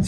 [0.00, 0.06] Good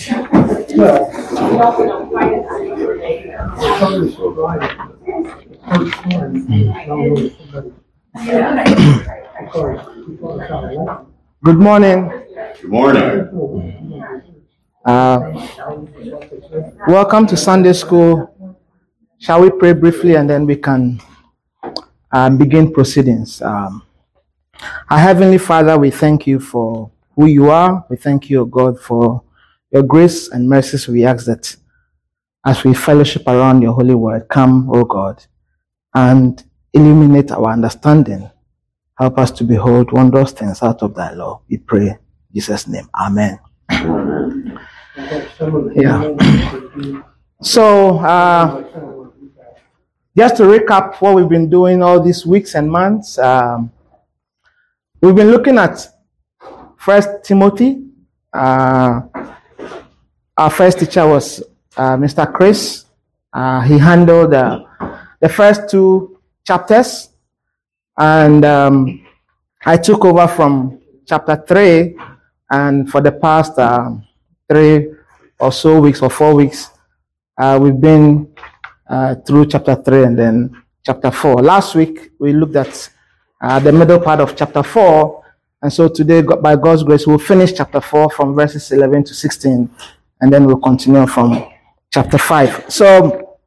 [11.58, 12.08] morning.
[12.62, 14.02] Good morning.
[14.82, 15.46] Uh,
[16.88, 18.56] welcome to Sunday school.
[19.18, 21.02] Shall we pray briefly and then we can
[22.12, 23.42] um, begin proceedings?
[23.42, 23.82] Um,
[24.88, 27.84] our Heavenly Father, we thank you for who you are.
[27.90, 29.22] We thank you, O God, for
[29.72, 30.86] your grace and mercies.
[30.86, 31.56] We ask that
[32.44, 35.24] as we fellowship around your holy word, come, O God,
[35.94, 38.30] and illuminate our understanding.
[38.98, 41.42] Help us to behold wondrous things out of thy law.
[41.48, 41.98] We pray in
[42.34, 42.88] Jesus' name.
[42.94, 43.38] Amen.
[45.74, 47.02] Yeah.
[47.44, 48.62] So, uh,
[50.16, 53.72] just to recap what we've been doing all these weeks and months, um,
[55.00, 55.88] we've been looking at
[56.78, 57.84] First Timothy.
[58.32, 59.00] Uh,
[60.36, 61.42] our first teacher was
[61.76, 62.30] uh, Mr.
[62.32, 62.84] Chris.
[63.32, 64.64] Uh, he handled uh,
[65.20, 67.10] the first two chapters,
[67.98, 69.06] and um,
[69.64, 71.96] I took over from chapter three.
[72.50, 74.04] And for the past um,
[74.50, 74.88] three
[75.38, 76.68] or so weeks or four weeks,
[77.38, 78.30] uh, we've been
[78.88, 81.36] uh, through chapter three and then chapter four.
[81.36, 82.90] Last week we looked at
[83.40, 85.24] uh, the middle part of chapter four,
[85.62, 89.70] and so today, by God's grace, we'll finish chapter four from verses eleven to sixteen,
[90.22, 91.44] and then we'll continue from
[91.92, 92.64] chapter five.
[92.68, 93.38] So,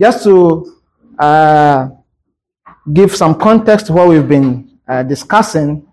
[0.00, 0.80] just to
[1.18, 1.88] uh,
[2.92, 5.86] give some context to what we've been uh, discussing,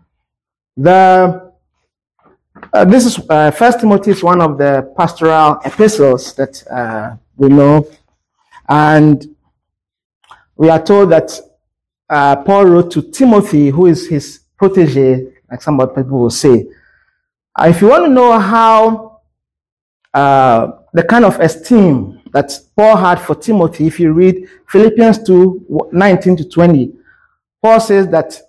[0.77, 1.51] the
[2.73, 7.49] uh, this is uh, First Timothy is one of the pastoral epistles that uh, we
[7.49, 7.87] know,
[8.69, 9.35] and
[10.55, 11.31] we are told that
[12.09, 16.67] uh, Paul wrote to Timothy, who is his protege, like some people will say.
[17.59, 19.10] If you want to know how
[20.13, 25.89] uh, the kind of esteem that Paul had for Timothy, if you read Philippians 2
[25.91, 26.93] 19 to 20,
[27.61, 28.39] Paul says that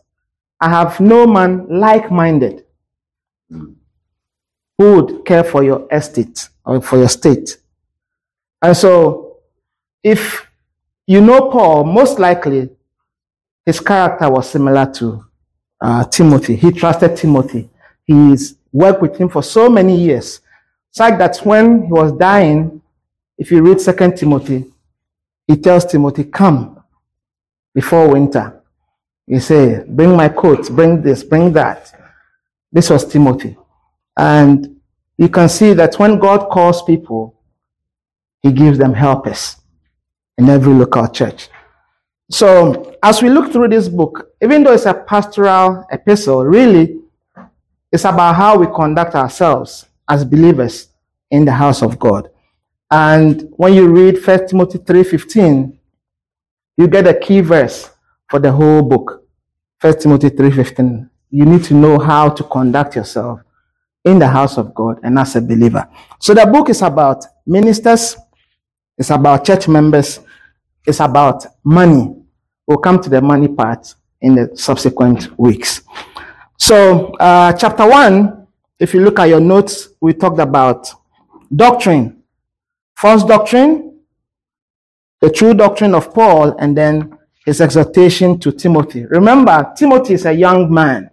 [0.61, 2.65] I have no man like minded
[3.51, 3.77] who
[4.79, 7.59] would care for your estate or for your state.
[8.61, 9.39] And so,
[10.03, 10.47] if
[11.07, 12.71] you know Paul, most likely
[13.67, 15.25] his character was similar to
[15.81, 16.57] uh, Timothy.
[16.57, 17.69] He trusted Timothy.
[18.05, 20.41] He's worked with him for so many years.
[20.93, 22.83] Such that when he was dying,
[23.39, 24.67] if you read Second Timothy,
[25.47, 26.83] he tells Timothy, Come
[27.75, 28.63] before winter.
[29.27, 31.93] He say, Bring my coat, bring this, bring that.
[32.71, 33.57] This was Timothy.
[34.19, 34.77] And
[35.17, 37.41] you can see that when God calls people,
[38.43, 39.57] He gives them helpers
[40.37, 41.49] in every local church.
[42.31, 46.99] So, as we look through this book, even though it's a pastoral epistle, really,
[47.91, 50.89] it's about how we conduct ourselves as believers
[51.31, 52.29] in the house of God.
[52.91, 55.79] And when you read 1 Timothy 3:15,
[56.77, 57.91] you get a key verse
[58.29, 59.25] for the whole book.
[59.81, 61.09] 1 Timothy 3:15.
[61.31, 63.41] You need to know how to conduct yourself
[64.05, 65.89] in the house of God and as a believer.
[66.21, 68.17] So the book is about ministers,
[68.99, 70.21] it's about church members,
[70.87, 72.15] it's about money.
[72.67, 75.81] We'll come to the money part in the subsequent weeks.
[76.59, 78.42] So, uh, chapter one,
[78.83, 80.89] if you look at your notes, we talked about
[81.55, 82.21] doctrine,
[82.97, 84.01] false doctrine,
[85.21, 87.17] the true doctrine of Paul, and then
[87.47, 89.07] his exhortation to Timothy.
[89.07, 91.11] Remember, Timothy is a young man.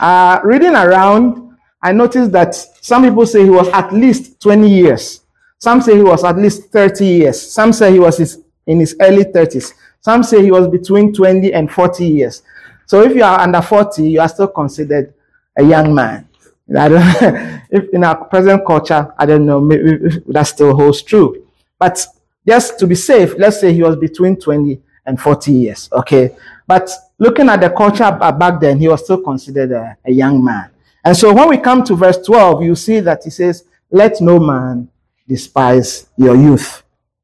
[0.00, 5.20] Uh, reading around, I noticed that some people say he was at least 20 years.
[5.58, 7.52] Some say he was at least 30 years.
[7.52, 9.74] Some say he was his, in his early 30s.
[10.00, 12.42] Some say he was between 20 and 40 years.
[12.86, 15.12] So if you are under 40, you are still considered
[15.58, 16.25] a young man.
[16.74, 17.02] I don't,
[17.70, 21.46] if in our present culture, I don't know, maybe that still holds true.
[21.78, 22.04] But
[22.46, 26.34] just to be safe, let's say he was between 20 and 40 years, okay?
[26.66, 30.70] But looking at the culture back then, he was still considered a, a young man.
[31.04, 34.40] And so when we come to verse 12, you see that he says, Let no
[34.40, 34.88] man
[35.28, 36.82] despise your youth.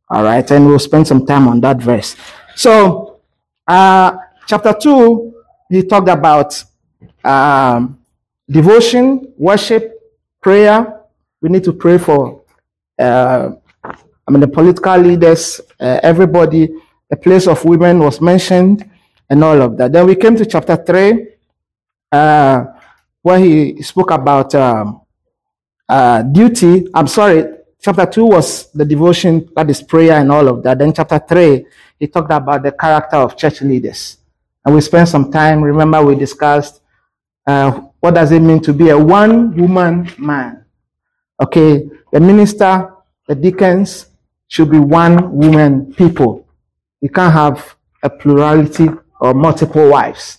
[0.08, 2.14] All right, and we'll spend some time on that verse.
[2.55, 3.20] So,
[3.67, 5.34] uh, chapter 2,
[5.70, 6.62] he talked about
[7.25, 7.99] um,
[8.52, 9.99] devotion, worship,
[10.40, 11.00] prayer.
[11.40, 12.43] We need to pray for,
[12.99, 13.50] uh,
[13.84, 16.69] I mean, the political leaders, uh, everybody.
[17.10, 18.88] The place of women was mentioned,
[19.28, 19.93] and all of that.
[19.93, 21.26] Then we came to chapter 3,
[22.12, 22.64] uh,
[23.22, 25.02] where he spoke about um,
[25.88, 26.87] uh, duty.
[26.94, 27.44] I'm sorry,
[27.81, 30.78] chapter 2 was the devotion, that is prayer and all of that.
[30.78, 31.66] Then chapter 3,
[31.98, 34.19] he talked about the character of church leaders.
[34.64, 36.81] And we spent some time, remember we discussed
[37.46, 40.64] uh, what does it mean to be a one woman man.
[41.40, 42.93] Okay, the minister,
[43.28, 44.08] the deacons
[44.49, 46.44] should be one woman people.
[47.00, 48.88] You can't have a plurality
[49.20, 50.38] or multiple wives.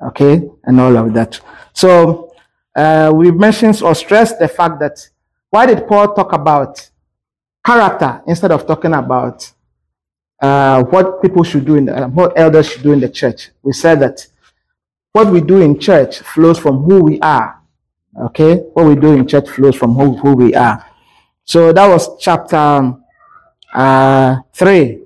[0.00, 1.40] Okay, and all of that.
[1.72, 2.32] So
[2.76, 5.08] uh, we mentioned or stressed the fact that
[5.50, 6.88] why did Paul talk about
[7.64, 9.52] character instead of talking about
[10.40, 13.50] uh, what people should do in the, what elders should do in the church?
[13.64, 14.24] We said that
[15.16, 17.58] what we do in church flows from who we are.
[18.20, 20.84] Okay, what we do in church flows from who, who we are.
[21.44, 22.94] So that was chapter
[23.72, 25.00] uh, three,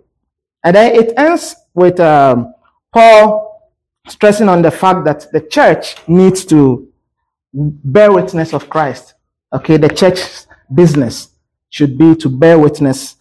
[0.64, 2.52] and then it ends with um,
[2.92, 3.70] Paul
[4.08, 6.88] stressing on the fact that the church needs to
[7.52, 9.14] bear witness of Christ.
[9.52, 11.28] Okay, the church's business
[11.68, 13.14] should be to bear witness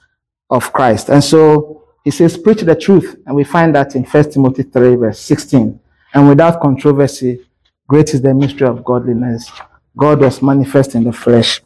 [0.50, 1.10] of Christ.
[1.10, 3.16] And so he says, preach the truth.
[3.28, 5.80] And we find that in 1 Timothy 3, verse 16.
[6.14, 7.46] And without controversy,
[7.88, 9.52] great is the mystery of godliness.
[9.96, 11.62] God was manifest in the flesh,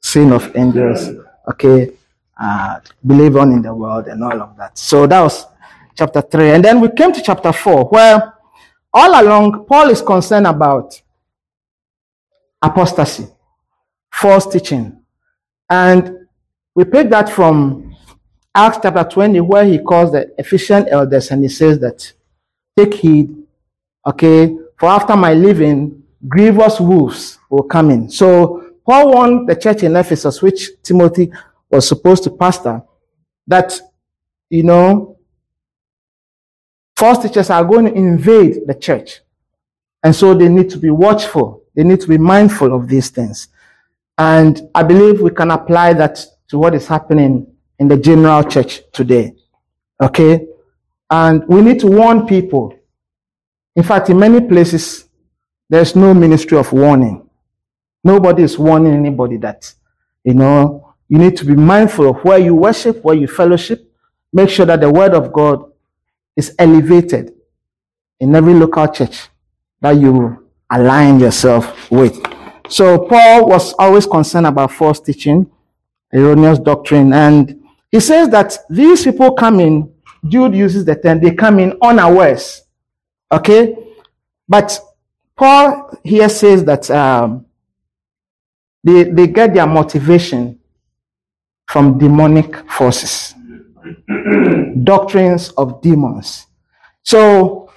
[0.00, 1.10] sin of angels,
[1.50, 1.92] okay,
[2.40, 4.76] uh, believe on in the world and all of that.
[4.78, 5.46] So that was
[5.96, 6.50] chapter 3.
[6.50, 8.34] And then we came to chapter 4, where
[8.92, 11.00] all along Paul is concerned about
[12.60, 13.26] apostasy,
[14.10, 15.00] false teaching.
[15.68, 16.26] And
[16.74, 17.94] we pick that from
[18.54, 22.12] Acts chapter 20, where he calls the Ephesian elders and he says that,
[22.76, 23.41] take heed,
[24.06, 28.10] okay, for after my leaving, grievous wolves will come in.
[28.10, 31.32] So Paul warned the church in Ephesus, which Timothy
[31.70, 32.82] was supposed to pastor,
[33.46, 33.78] that,
[34.50, 35.18] you know,
[36.96, 39.20] false teachers are going to invade the church.
[40.02, 41.62] And so they need to be watchful.
[41.74, 43.48] They need to be mindful of these things.
[44.18, 47.46] And I believe we can apply that to what is happening
[47.78, 49.34] in the general church today.
[50.00, 50.46] Okay?
[51.10, 52.76] And we need to warn people.
[53.74, 55.08] In fact, in many places,
[55.68, 57.28] there's no ministry of warning.
[58.04, 59.72] Nobody is warning anybody that,
[60.24, 63.90] you know, you need to be mindful of where you worship, where you fellowship.
[64.32, 65.70] Make sure that the word of God
[66.36, 67.34] is elevated
[68.20, 69.28] in every local church
[69.80, 72.18] that you align yourself with.
[72.68, 75.50] So Paul was always concerned about false teaching,
[76.12, 79.92] erroneous doctrine, and he says that these people come in,
[80.26, 82.62] Jude uses the term, they come in unawares.
[83.32, 83.76] Okay?
[84.46, 84.78] But
[85.36, 87.46] Paul here says that um,
[88.84, 90.58] they, they get their motivation
[91.66, 93.34] from demonic forces,
[94.84, 96.46] doctrines of demons.
[97.02, 97.70] So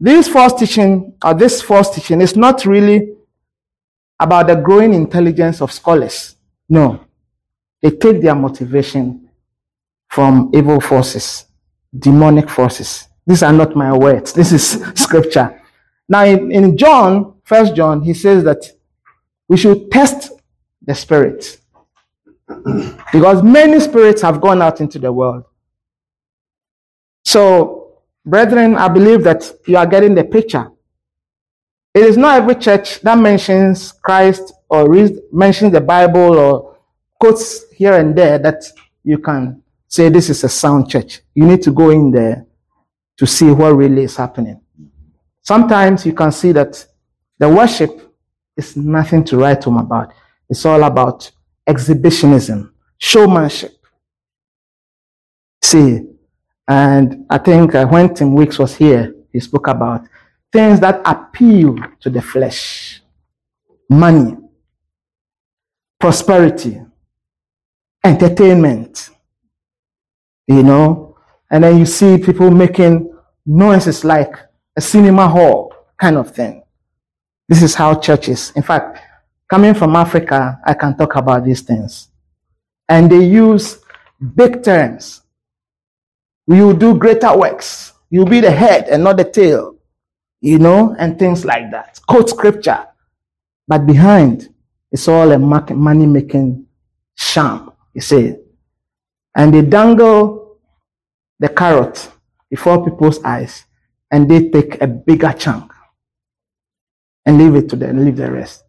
[0.00, 3.14] this false teaching, or this false teaching, is not really
[4.18, 6.36] about the growing intelligence of scholars.
[6.68, 7.04] No.
[7.82, 9.28] They take their motivation
[10.08, 11.46] from evil forces,
[11.96, 13.08] demonic forces.
[13.26, 14.32] These are not my words.
[14.32, 15.60] This is scripture.
[16.08, 18.64] Now in, in John, first John, he says that
[19.48, 20.32] we should test
[20.82, 21.58] the spirit.
[23.12, 25.44] because many spirits have gone out into the world.
[27.24, 27.82] So
[28.24, 30.70] Brethren, I believe that you are getting the picture.
[31.94, 36.76] It is not every church that mentions Christ or reads, mentions the Bible or
[37.20, 38.64] quotes here and there that
[39.02, 41.20] you can say this is a sound church.
[41.34, 42.46] You need to go in there
[43.18, 44.60] to see what really is happening.
[45.42, 46.84] Sometimes you can see that
[47.38, 48.14] the worship
[48.56, 50.12] is nothing to write home about.
[50.48, 51.30] It's all about
[51.66, 53.72] exhibitionism, showmanship.
[55.62, 56.06] See,
[56.68, 60.06] and I think uh, when Tim Weeks was here, he spoke about
[60.52, 63.02] things that appeal to the flesh
[63.88, 64.36] money,
[65.98, 66.80] prosperity,
[68.04, 69.10] entertainment,
[70.46, 71.11] you know.
[71.52, 73.14] And then you see people making
[73.46, 74.34] noises like
[74.76, 76.64] a cinema hall kind of thing.
[77.48, 78.98] This is how churches, in fact,
[79.48, 82.08] coming from Africa, I can talk about these things.
[82.88, 83.78] And they use
[84.34, 85.22] big terms
[86.46, 87.92] you will do greater works.
[88.10, 89.76] You'll be the head and not the tail,
[90.40, 92.00] you know, and things like that.
[92.06, 92.86] Quote scripture.
[93.68, 94.52] But behind,
[94.90, 96.66] it's all a money making
[97.14, 98.36] sham, you see.
[99.34, 100.41] And they dangle
[101.42, 102.08] the carrot
[102.48, 103.64] before people's eyes
[104.12, 105.72] and they take a bigger chunk
[107.26, 108.62] and leave it to them, leave the rest.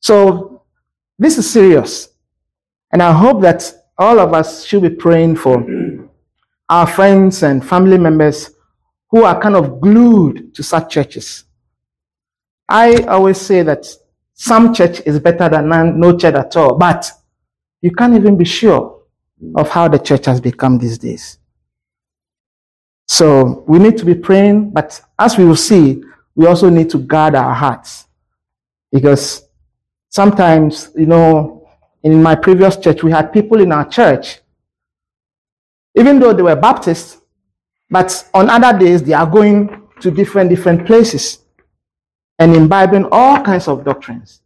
[0.00, 0.62] So
[1.18, 2.10] this is serious.
[2.92, 5.66] And I hope that all of us should be praying for
[6.68, 8.50] our friends and family members
[9.08, 11.44] who are kind of glued to such churches.
[12.68, 13.86] I always say that
[14.34, 17.10] some church is better than no church at all, but
[17.80, 19.02] you can't even be sure
[19.54, 21.38] of how the church has become these days.
[23.12, 26.02] So we need to be praying, but as we will see,
[26.34, 28.06] we also need to guard our hearts
[28.90, 29.46] because
[30.08, 31.68] sometimes, you know,
[32.02, 34.40] in my previous church, we had people in our church,
[35.94, 37.20] even though they were Baptists,
[37.90, 41.40] but on other days they are going to different different places
[42.38, 44.40] and imbibing all kinds of doctrines.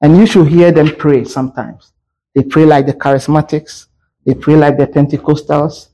[0.00, 1.94] And you should hear them pray sometimes.
[2.36, 3.88] They pray like the charismatics,
[4.24, 5.88] they pray like the Pentecostals,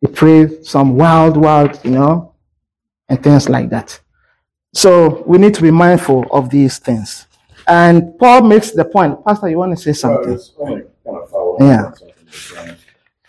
[0.00, 2.34] they pray some wild, wild, you know,
[3.08, 4.00] and things like that.
[4.72, 7.26] So we need to be mindful of these things.
[7.66, 9.24] And Paul makes the point.
[9.24, 10.38] Pastor, you want to say something?
[10.56, 12.74] Well, kind of Yeah.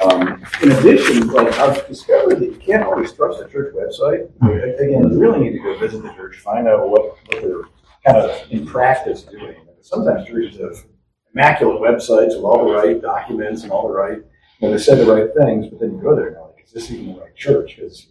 [0.01, 4.31] Um, in addition, like I've discovered that you can't always trust the church website.
[4.79, 7.61] Again, you really need to go visit the church, find out what, what they're
[8.05, 9.55] kind of in practice doing.
[9.81, 10.85] Sometimes churches have
[11.33, 14.97] immaculate websites with all the right documents and all the right, you know, they said
[14.97, 16.37] the right things, but then you go there and
[16.73, 17.75] you're is this even the right church?
[17.75, 18.07] Because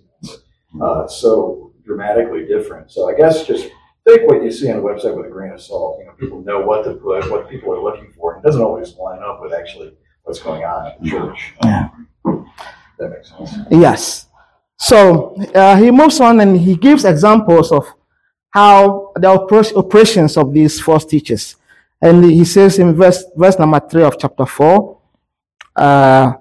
[0.80, 2.90] uh, it's so dramatically different.
[2.90, 3.68] So I guess just
[4.06, 5.98] take what you see on the website with a grain of salt.
[6.00, 8.36] You know, people know what to put, what people are looking for.
[8.36, 11.54] It doesn't always line up with actually what's going on at the church.
[11.64, 11.88] Yeah.
[12.98, 13.54] That makes sense.
[13.70, 14.26] Yes.
[14.78, 17.86] So uh, he moves on and he gives examples of
[18.50, 21.56] how the operations of these false teachers.
[22.02, 24.98] And he says in verse, verse number three of chapter four,
[25.76, 26.32] uh,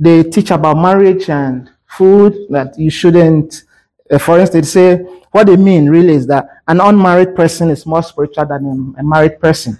[0.00, 3.64] they teach about marriage and food that you shouldn't,
[4.10, 7.84] uh, for instance, they say what they mean really is that an unmarried person is
[7.84, 9.78] more spiritual than a, married person.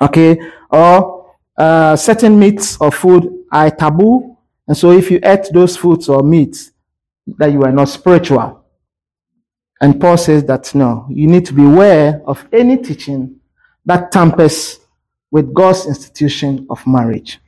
[0.00, 0.40] Okay.
[0.70, 4.36] Or uh, certain meats or food are taboo.
[4.66, 6.70] And so if you ate those foods or meats,
[7.26, 8.62] that you are not spiritual.
[9.80, 13.40] And Paul says that no, you need to be aware of any teaching
[13.84, 14.78] that tampers
[15.30, 17.40] with God's institution of marriage.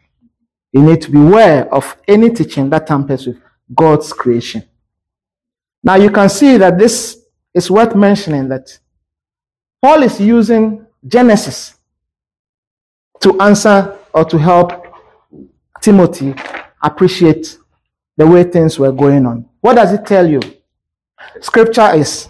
[0.76, 3.40] You need to be aware of any teaching that tampers with
[3.74, 4.62] God's creation.
[5.82, 8.78] Now you can see that this is worth mentioning that
[9.80, 11.76] Paul is using Genesis
[13.20, 14.86] to answer or to help
[15.80, 16.34] Timothy
[16.82, 17.56] appreciate
[18.18, 19.48] the way things were going on.
[19.62, 20.40] What does it tell you?
[21.40, 22.28] Scripture is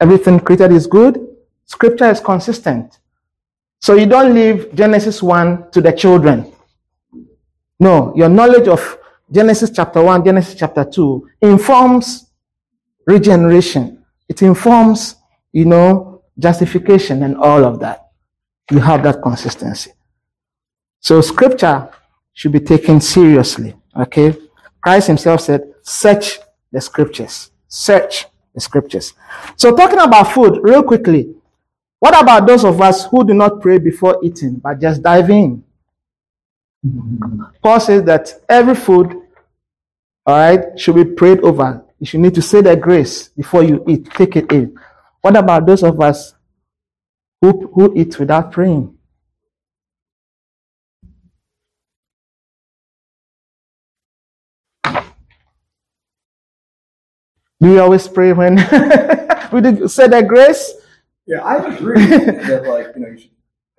[0.00, 1.36] everything created is good.
[1.66, 2.98] Scripture is consistent.
[3.86, 6.52] So you don't leave Genesis 1 to the children.
[7.78, 8.98] No, your knowledge of
[9.30, 12.32] Genesis chapter 1, Genesis chapter 2 informs
[13.06, 14.04] regeneration.
[14.28, 15.14] It informs,
[15.52, 18.08] you know, justification and all of that.
[18.72, 19.92] You have that consistency.
[20.98, 21.88] So scripture
[22.32, 23.76] should be taken seriously.
[23.96, 24.36] Okay.
[24.80, 26.40] Christ himself said, search
[26.72, 27.52] the scriptures.
[27.68, 29.12] Search the scriptures.
[29.54, 31.35] So talking about food, real quickly.
[31.98, 35.64] What about those of us who do not pray before eating, but just dive in?
[37.62, 39.12] Paul says that every food,
[40.26, 41.82] all right, should be prayed over.
[41.98, 44.10] You should need to say the grace before you eat.
[44.10, 44.76] Take it in.
[45.22, 46.34] What about those of us
[47.40, 48.92] who, who eat without praying?
[57.58, 58.56] Do you always pray when
[59.52, 60.74] we say the grace?
[61.26, 63.30] Yeah, I agree that like you know you should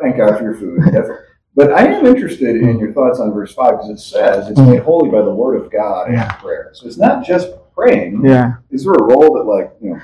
[0.01, 0.79] thank God for your food.
[0.85, 1.15] definitely.
[1.55, 4.81] But I am interested in your thoughts on verse five because it says it's made
[4.81, 6.31] holy by the word of God Yeah.
[6.31, 6.69] and prayer.
[6.73, 8.23] So it's not just praying.
[8.23, 8.55] Yeah.
[8.69, 10.01] Is there a role that like you know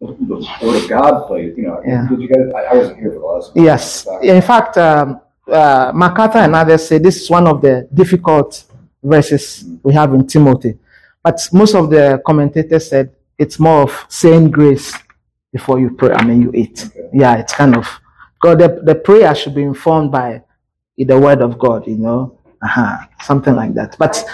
[0.00, 1.56] the, word of God plays?
[1.56, 2.06] You know, Yeah.
[2.08, 2.52] did you guys?
[2.54, 3.52] I, I wasn't here for the lesson.
[3.64, 4.06] Yes.
[4.22, 5.20] In fact, um,
[5.50, 8.64] uh, MacArthur and others say this is one of the difficult
[9.02, 10.78] verses we have in Timothy.
[11.24, 14.92] But most of the commentators said it's more of saying grace
[15.52, 16.12] before you pray.
[16.12, 16.86] I mean, you eat.
[16.86, 17.08] Okay.
[17.12, 17.86] Yeah, it's kind of
[18.40, 18.58] God.
[18.58, 20.42] The, the prayer should be informed by
[20.96, 21.86] the word of God.
[21.86, 23.96] You know, uh-huh, something like that.
[23.98, 24.24] But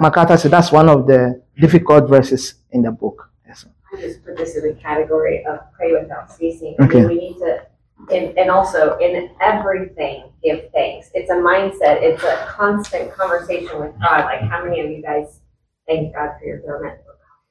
[0.00, 3.30] MacArthur said that's one of the difficult verses in the book.
[3.46, 3.64] Yes.
[3.92, 6.74] I just put this in the category of pray without ceasing.
[6.80, 6.98] I Okay.
[7.00, 7.66] mean, we need to,
[8.12, 11.10] and, and also in everything, give thanks.
[11.14, 12.02] It's a mindset.
[12.02, 14.24] It's a constant conversation with God.
[14.24, 15.40] Like, how many of you guys
[15.86, 16.98] thank God for your government?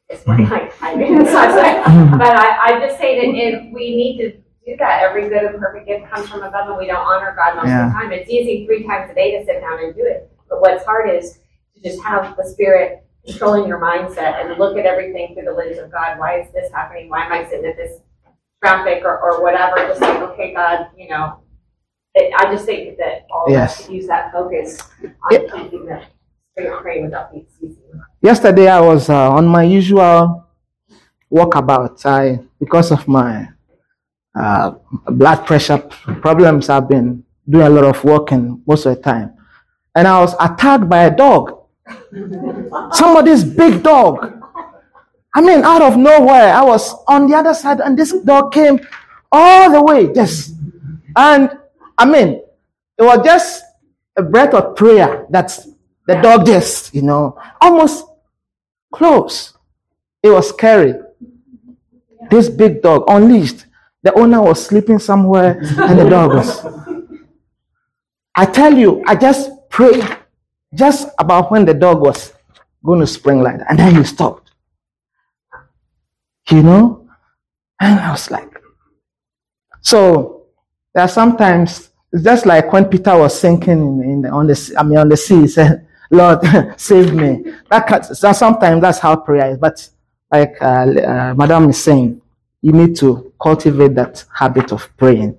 [0.10, 1.84] It's my like, I mean, so I was like,
[2.20, 4.32] but I, I just say that if we need to
[4.66, 7.56] do that, every good and perfect gift comes from above, and we don't honor God
[7.56, 7.88] most Yeah.
[7.88, 8.12] of the time.
[8.12, 11.10] It's easy three times a day to sit down and do it, but what's hard
[11.10, 11.40] is
[11.76, 15.80] to just have the Spirit controlling your mindset and look at everything through the lens
[15.80, 16.20] of God.
[16.20, 17.10] Why is this happening?
[17.10, 18.00] Why am I sitting at this
[18.64, 19.78] traffic or, or whatever?
[19.78, 21.40] Just like, okay, God, you know,
[22.14, 23.80] it, I just think that all of Yes.
[23.80, 25.40] us should use that focus on Yeah.
[25.54, 26.04] keeping the
[26.52, 27.82] spirit praying without being ceasing.
[28.26, 30.50] Yesterday I was uh, on my usual
[31.32, 32.04] walkabout.
[32.08, 33.50] I because of my
[34.34, 34.72] uh,
[35.14, 35.78] blood pressure
[36.26, 39.38] problems, I've been doing a lot of walking most of the time,
[39.94, 41.70] and I was attacked by a dog.
[42.94, 44.42] Somebody's big dog.
[45.36, 48.80] I mean, out of nowhere, I was on the other side, and this dog came
[49.32, 50.56] all the way, just
[51.16, 51.52] and
[51.96, 52.42] I mean,
[52.98, 53.64] it was just
[54.18, 55.56] a breath of prayer that
[56.08, 58.15] the dog just, you know, almost
[58.96, 59.54] close.
[60.24, 60.96] It was scary.
[62.30, 63.66] This big dog unleashed.
[64.02, 66.66] The owner was sleeping somewhere and the dog was.
[68.36, 70.06] I tell you, I just prayed
[70.74, 72.34] just about when the dog was
[72.84, 73.70] going to spring like that.
[73.70, 74.52] And then he stopped.
[76.50, 77.08] You know?
[77.80, 78.52] And I was like,
[79.82, 80.48] so
[80.94, 84.76] there are sometimes it's just like when Peter was sinking in, in the, on the
[84.78, 85.85] I mean on the sea, he said,
[86.16, 86.40] Lord,
[86.80, 87.44] save me.
[87.70, 89.58] That, that sometimes that's how prayer is.
[89.58, 89.88] But
[90.32, 92.22] like uh, uh, Madam is saying,
[92.62, 95.38] you need to cultivate that habit of praying.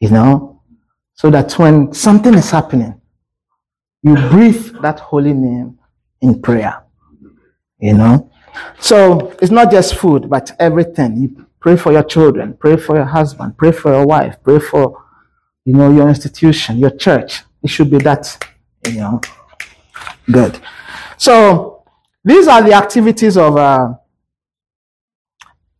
[0.00, 0.62] You know,
[1.14, 3.00] so that when something is happening,
[4.02, 5.78] you breathe that holy name
[6.20, 6.82] in prayer.
[7.78, 8.30] You know,
[8.80, 11.16] so it's not just food, but everything.
[11.16, 15.04] You pray for your children, pray for your husband, pray for your wife, pray for
[15.64, 17.42] you know your institution, your church.
[17.62, 18.44] It should be that
[18.84, 19.20] you know.
[20.30, 20.60] Good.
[21.16, 21.84] So
[22.24, 23.94] these are the activities of uh,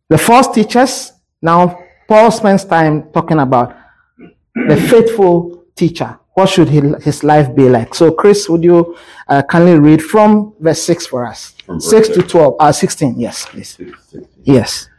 [0.09, 1.13] the false teachers.
[1.41, 3.75] Now Paul spends time talking about
[4.55, 6.19] the faithful teacher.
[6.33, 7.93] What should he, his life be like?
[7.93, 11.53] So, Chris, would you uh, kindly read from verse 6 for us?
[11.77, 13.79] 6 to 12, uh, 16, yes, please.
[14.43, 14.89] Yes.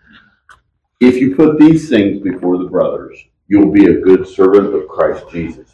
[1.00, 3.18] If you put these things before the brothers,
[3.49, 5.73] you will be a good servant of Christ Jesus,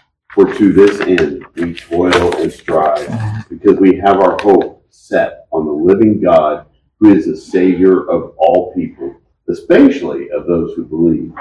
[0.33, 5.65] For to this end we toil and strive, because we have our hope set on
[5.65, 6.67] the living God,
[6.99, 9.13] who is the Savior of all people,
[9.49, 11.33] especially of those who believe.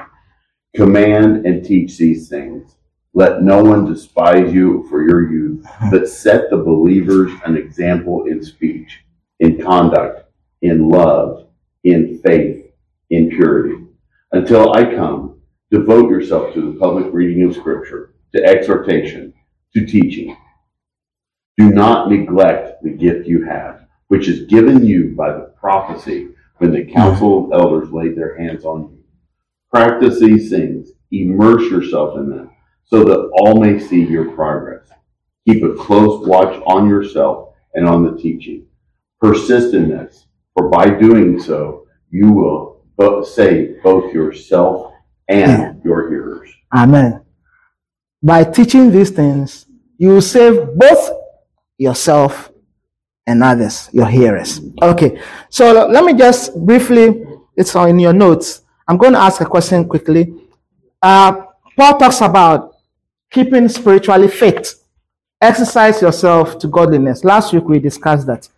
[0.75, 2.75] Command and teach these things.
[3.15, 8.43] Let no one despise you for your youth, but set the believers an example in
[8.43, 9.05] speech,
[9.39, 10.25] in conduct,
[10.63, 11.47] in love,
[11.85, 12.67] in faith,
[13.11, 13.85] in purity.
[14.33, 19.35] Until I come, devote yourself to the public reading of Scripture, to exhortation,
[19.75, 20.37] to teaching.
[21.57, 26.73] Do not neglect the gift you have, which is given you by the prophecy when
[26.73, 29.05] the council of elders laid their hands on you.
[29.71, 32.51] Practice these things, immerse yourself in them
[32.85, 34.89] so that all may see your progress.
[35.49, 38.67] Keep a close watch on yourself and on the teaching.
[39.21, 44.93] Persist in this, for by doing so, you will both save both yourself
[45.29, 46.51] and your hearers.
[46.75, 47.20] Amen.
[48.23, 51.11] By teaching these things, you save both
[51.79, 52.51] yourself
[53.27, 54.61] and others, your hearers.
[54.83, 57.25] Okay, so let me just briefly,
[57.57, 58.63] it's in your notes.
[58.89, 60.35] I'm going to ask a question quickly.
[61.01, 62.77] Uh, Paul talks about
[63.31, 64.75] keeping spiritually fit.
[65.41, 67.25] Exercise yourself to godliness.
[67.25, 68.49] Last week we discussed that.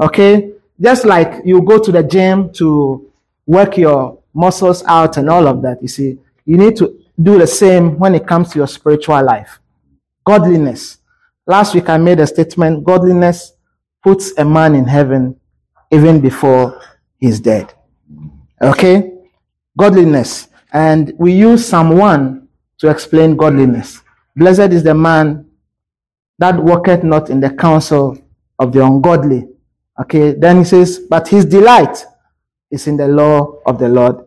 [0.00, 0.52] Okay?
[0.80, 3.10] Just like you go to the gym to
[3.46, 7.46] work your muscles out and all of that, you see, you need to do the
[7.46, 9.60] same when it comes to your spiritual life.
[10.24, 10.98] Godliness.
[11.46, 13.52] Last week I made a statement godliness
[14.02, 15.38] puts a man in heaven
[15.90, 16.80] even before
[17.18, 17.72] he's dead.
[18.60, 19.12] Okay?
[19.76, 20.48] Godliness.
[20.72, 22.48] And we use 1
[22.78, 24.00] to explain godliness.
[24.34, 25.46] Blessed is the man
[26.38, 28.18] that walketh not in the counsel
[28.58, 29.48] of the ungodly.
[30.00, 32.04] Okay, then he says, but his delight
[32.70, 34.24] is in the law of the Lord.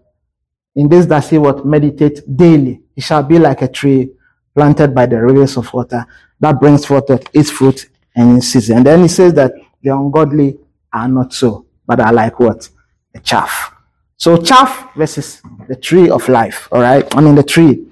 [0.75, 2.81] In this does he what meditate daily.
[2.95, 4.11] He shall be like a tree
[4.53, 6.05] planted by the rivers of water
[6.39, 8.77] that brings forth its fruit and in season.
[8.77, 10.57] And then he says that the ungodly
[10.91, 12.69] are not so, but are like what?
[13.13, 13.73] The chaff.
[14.17, 16.69] So chaff versus the tree of life.
[16.71, 17.05] All right.
[17.15, 17.85] I mean the tree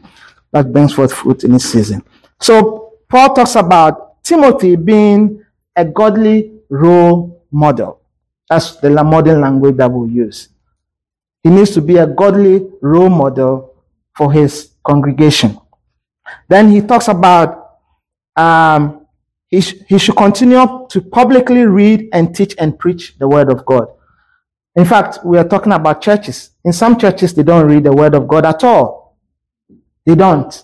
[0.51, 2.03] that brings forth fruit in its season.
[2.39, 5.43] So Paul talks about Timothy being
[5.75, 8.01] a godly role model.
[8.49, 10.49] That's the modern language that we use.
[11.43, 13.75] He needs to be a godly role model
[14.15, 15.59] for his congregation.
[16.47, 17.79] Then he talks about
[18.35, 19.05] um,
[19.49, 23.65] he, sh- he should continue to publicly read and teach and preach the word of
[23.65, 23.87] God.
[24.75, 26.51] In fact, we are talking about churches.
[26.65, 29.19] In some churches, they don't read the word of God at all.
[30.05, 30.63] They don't.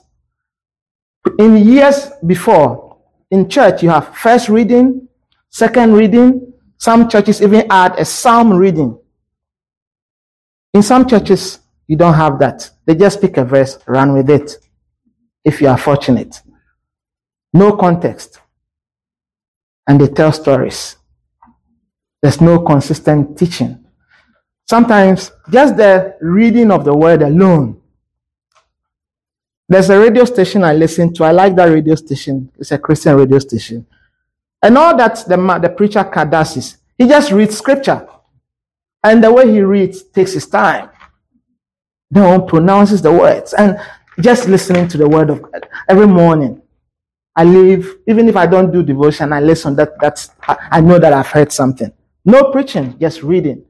[1.38, 2.98] In years before,
[3.30, 5.08] in church, you have first reading,
[5.50, 6.54] second reading.
[6.78, 8.99] Some churches even add a psalm reading.
[10.74, 12.70] In some churches, you don't have that.
[12.86, 14.58] They just pick a verse, run with it.
[15.44, 16.42] If you are fortunate.
[17.54, 18.40] No context.
[19.90, 20.98] and they tell stories.
[22.22, 23.84] There's no consistent teaching.
[24.70, 27.82] Sometimes just the reading of the word alone.
[29.68, 31.24] There's a radio station I listen to.
[31.24, 32.52] I like that radio station.
[32.60, 33.88] It's a Christian radio station.
[34.62, 38.08] And all that the, the preacher does is he just reads scripture.
[39.04, 40.90] And the way he reads takes his time.
[42.12, 43.54] No one pronounces the words.
[43.54, 43.80] And
[44.20, 46.62] just listening to the word of God every morning.
[47.36, 49.76] I leave, even if I don't do devotion, I listen.
[49.76, 51.92] That that's I know that I've heard something.
[52.26, 53.64] No preaching, just reading.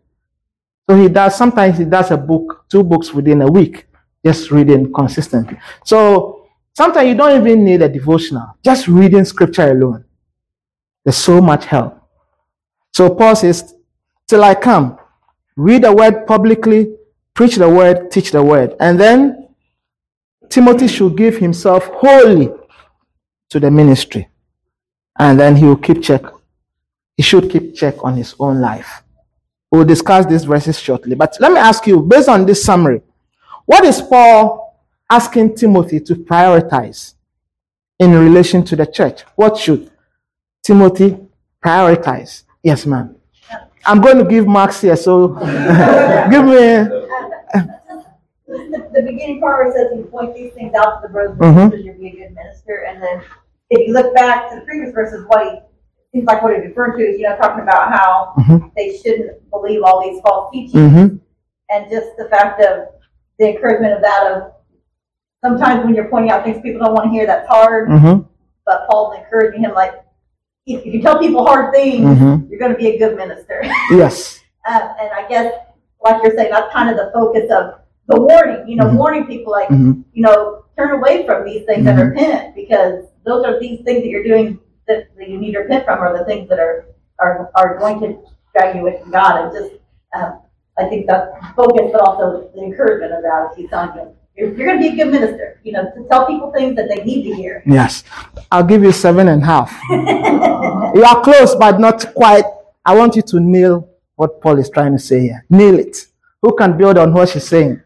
[0.90, 3.86] So he does sometimes he does a book, two books within a week,
[4.26, 5.60] just reading consistently.
[5.86, 10.06] So sometimes you don't even need a devotional, just reading scripture alone.
[11.04, 12.02] There's so much help.
[12.94, 13.76] So Paul says,
[14.28, 14.99] Till I come,
[15.60, 16.96] read the word publicly,
[17.34, 18.76] preach the word, teach the word.
[18.80, 19.50] And then
[20.48, 22.50] Timothy should give himself wholly
[23.50, 24.30] to the ministry.
[25.20, 26.24] And then he will keep check.
[27.18, 29.04] He should keep check on his own life.
[29.70, 31.16] We'll discuss these verses shortly.
[31.16, 33.02] But let me ask you, based on this summary,
[33.66, 37.16] what is Paul asking Timothy to prioritize
[38.00, 39.24] in relation to the church?
[39.36, 39.92] What should
[40.64, 41.18] Timothy
[41.62, 42.44] prioritize?
[42.64, 43.19] Yes, ma'am.
[43.90, 45.28] I'm going to give marks here, so
[46.30, 46.54] give me
[48.48, 51.32] the, the beginning part where it says you point these things out to the brothers
[51.40, 51.72] and Mhm.
[51.72, 52.86] sisters, you'll be a good minister.
[52.88, 53.22] And then
[53.72, 55.60] if you look back to the previous verses, what he
[56.14, 58.72] seems like what he referred to is, you know, talking about how Mhm.
[58.76, 60.92] they shouldn't believe all these false teachings.
[60.92, 61.08] hmm
[61.72, 62.90] And just the fact of
[63.40, 64.54] the encouragement of that of
[65.44, 67.90] sometimes when you're pointing out things people don't want to hear, that's hard.
[67.90, 68.20] hmm
[68.66, 69.94] But Paul's encouraging him like,
[70.70, 72.50] if you tell people hard things, Mhm.
[72.50, 73.64] you're going to be a good minister.
[73.92, 74.40] Yes.
[74.70, 75.54] Um, and I guess,
[76.04, 78.98] like you're saying, that's kind of the focus of the warning, you know, Mhm.
[78.98, 80.04] warning people like, Mhm.
[80.14, 84.08] you know, turn away from these things and repent because those are these things that
[84.10, 86.86] you're doing that, that you need to repent from are the things that are,
[87.20, 88.18] are, are going to
[88.56, 89.44] drag you away from God.
[89.46, 89.76] And just,
[90.16, 90.40] um,
[90.78, 93.50] I think that's focus, but also the encouragement of that.
[93.52, 96.08] If he's telling you, you're, you're going to be a good minister, you know, to
[96.10, 97.62] tell people things that they need to hear.
[97.66, 98.04] Yes.
[98.52, 99.72] I'll give you seven and a half.
[100.96, 102.46] you are close, but not quite.
[102.86, 105.46] I want you to nail what Paul is trying to say here.
[105.50, 106.08] Nail it.
[106.42, 107.82] Who can build on what she's saying?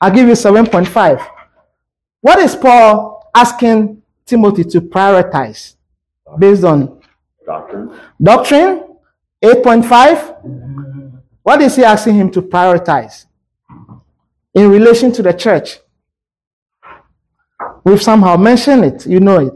[0.00, 1.28] I'll give you 7.5.
[2.20, 5.74] What is Paul asking Timothy to prioritize
[6.38, 7.00] based on
[7.44, 7.92] Doctrine.
[8.22, 8.82] doctrine?
[9.42, 11.20] 8.5.
[11.42, 13.26] What is he asking him to prioritize
[14.54, 15.78] in relation to the church?
[17.86, 19.06] We've somehow mentioned it.
[19.06, 19.52] You know it.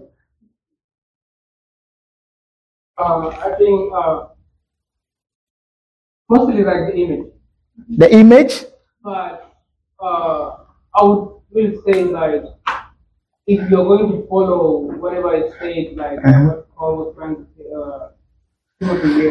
[2.97, 4.29] uh, I think uh,
[6.29, 7.27] mostly like the image,
[7.89, 8.65] The image.
[9.03, 9.53] but
[9.99, 10.57] uh,
[10.95, 12.45] I would really say like
[13.49, 16.45] if you're going to follow whatever it said, like Uh-huh.
[16.47, 18.09] what Paul was trying to say, uh,
[18.79, 19.27] Timothy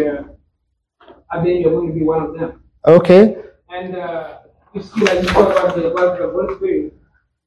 [1.32, 2.64] I think you're going to be one of them.
[2.86, 3.38] Okay.
[3.70, 4.40] And uh,
[4.74, 6.94] you see, like you talk about the about the Holy Spirit,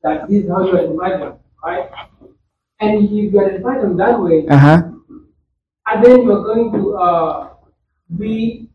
[0.02, 1.88] that this is how you them, right?
[2.80, 4.82] And if you identify them that way, Uh huh.
[5.86, 7.48] and then you're going to uh,
[8.18, 8.68] be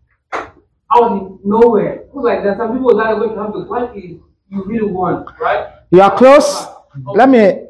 [0.95, 2.03] out in nowhere.
[2.05, 4.19] Because like there's some people that are going to have the qualities
[4.49, 5.67] you really want, right?
[5.91, 6.67] You are close.
[7.15, 7.63] Let me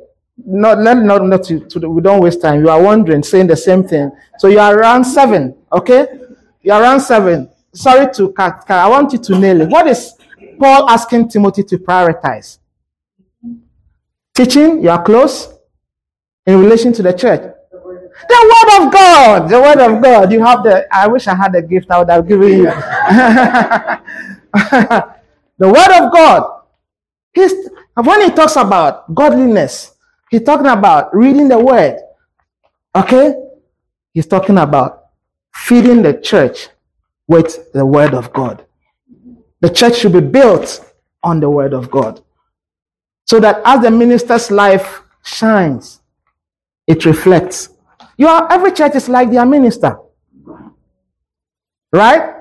[0.46, 2.62] not let not not to, to the, we don't waste time.
[2.62, 4.12] You are wondering, saying the same thing.
[4.38, 5.56] So you are around seven.
[5.72, 6.06] Okay.
[6.62, 7.50] You are around seven.
[7.74, 8.64] Sorry to cut.
[8.68, 8.78] cut.
[8.86, 9.70] I want you to nail it.
[9.70, 10.14] What is
[10.60, 12.60] Paul asking Timothy to prioritize?
[14.38, 14.84] Teaching.
[14.84, 15.52] You are close.
[16.46, 17.42] In relation to the church.
[17.42, 19.50] The word of God.
[19.50, 20.32] The word of God.
[20.32, 20.86] You have the.
[20.94, 21.90] I wish I had a gift.
[21.90, 22.66] I would have given you.
[25.58, 26.62] the word of God.
[27.34, 27.52] He's,
[27.96, 29.96] when he talks about godliness,
[30.30, 31.98] he's talking about reading the word.
[32.96, 33.34] Okay?
[34.14, 35.06] He's talking about
[35.52, 36.70] feeding the church
[37.28, 38.66] with the word of God.
[39.62, 42.22] The church should be built on the word of God.
[43.28, 46.00] So that as the minister's life shines,
[46.88, 47.70] it reflects.
[48.18, 49.98] You are, every church is like their minister.
[51.92, 52.36] Right?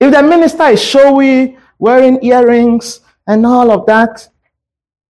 [0.00, 4.28] If the minister is showy, wearing earrings, and all of that,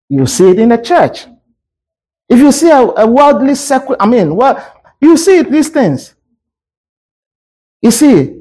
[0.10, 1.26] you see it in the church.
[2.28, 6.14] If you see a, a worldly circle, I mean, what you see these things.
[7.82, 8.38] You see,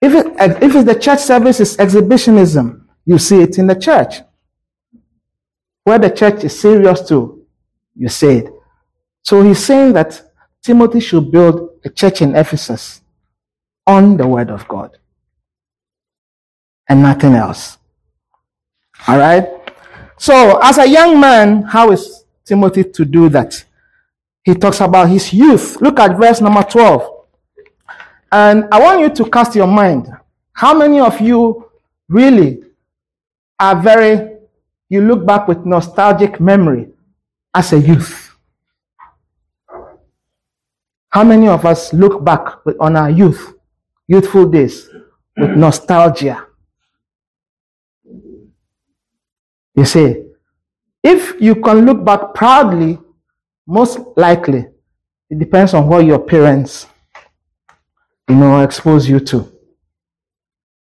[0.00, 0.26] if it,
[0.62, 4.20] if it's the church service is exhibitionism, you see it in the church.
[5.84, 7.46] Where the church is serious too,
[7.94, 8.52] you said.
[9.22, 10.22] So he's saying that
[10.62, 13.00] Timothy should build a church in Ephesus
[13.86, 14.98] on the word of God
[16.88, 17.78] and nothing else.
[19.08, 19.48] All right.
[20.18, 23.64] So, as a young man, how is Timothy to do that?
[24.42, 25.80] he talks about his youth.
[25.80, 27.08] Look at verse number 12.
[28.32, 30.08] And I want you to cast your mind.
[30.52, 31.70] How many of you
[32.08, 32.62] really
[33.58, 34.29] are very,
[34.90, 36.88] you look back with nostalgic memory
[37.54, 38.36] as a youth?
[41.08, 42.44] How many of us look back
[42.78, 43.54] on our youth,
[44.06, 44.88] youthful days,
[45.36, 46.46] with nostalgia?
[49.74, 50.24] You see,
[51.02, 52.98] if you can look back proudly,
[53.66, 54.66] most likely
[55.30, 56.86] it depends on what your parents,
[58.28, 59.50] you know, expose you to.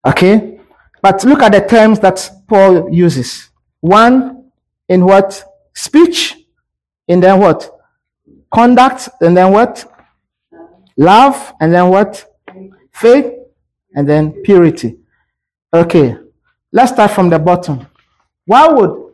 [0.07, 0.61] Okay?
[1.03, 3.51] But look at the terms that Paul uses.
[3.87, 4.51] One
[4.89, 5.45] in what?
[5.73, 6.35] Speech,
[7.07, 7.71] and then what?
[8.53, 9.85] Conduct, and then what?
[10.97, 12.27] Love, and then what?
[12.93, 13.33] Faith,
[13.95, 14.97] and then purity.
[15.73, 16.17] Okay,
[16.73, 17.87] let's start from the bottom.
[18.45, 19.13] Why would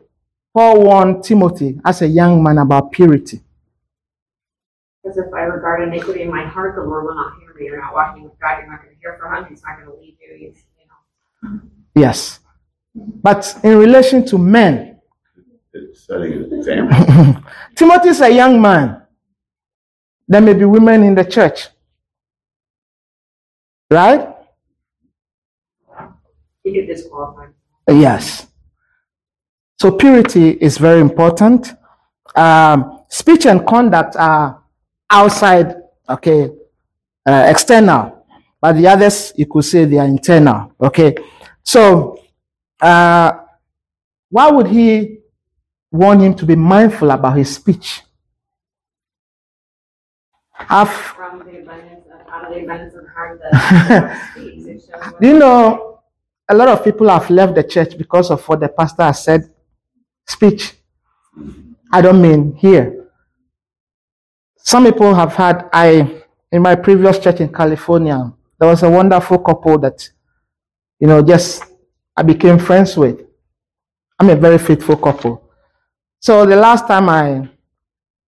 [0.55, 3.41] Paul warn Timothy as a young man about purity?
[5.03, 7.65] Because if I regard iniquity in my heart, the Lord will not hear me.
[7.65, 8.57] You're not walking with God.
[8.57, 9.45] You're not going to hear from Him.
[9.51, 10.47] He's not going to lead you.
[10.49, 11.59] He's, you know.
[11.93, 12.39] Yes.
[12.95, 14.99] But in relation to men,
[15.73, 17.43] It's setting an example.
[17.75, 19.01] Timothy is a young man.
[20.27, 21.69] There may be women in the church.
[23.89, 24.29] Right?
[26.63, 27.47] He could disqualify.
[27.89, 28.47] Yes.
[29.79, 31.73] So purity is very important.
[32.35, 34.63] Um, speech and conduct are
[35.09, 35.75] outside,
[36.07, 36.49] okay,
[37.25, 38.25] uh, external,
[38.61, 40.71] but the others you could say they are internal.
[40.79, 41.15] Okay.
[41.63, 42.17] So,
[42.83, 43.31] uh,
[44.29, 45.19] why would he
[45.91, 48.01] want him to be mindful about his speech?
[50.53, 54.65] Have From the abundance of, out of the abundance of heart, the mouth speaks.
[54.65, 55.99] It shows what- Do you know
[56.49, 59.53] a lot of people have left the church because of what the pastor has said?
[60.27, 60.73] Speech.
[61.91, 63.07] I don't mean here.
[64.57, 69.39] Some people have had, I, in my previous church in California, there was a wonderful
[69.39, 70.09] couple that,
[70.99, 71.63] you know, just
[72.15, 73.21] I became friends with.
[74.19, 75.49] I'm a very faithful couple.
[76.19, 77.49] So the last time I,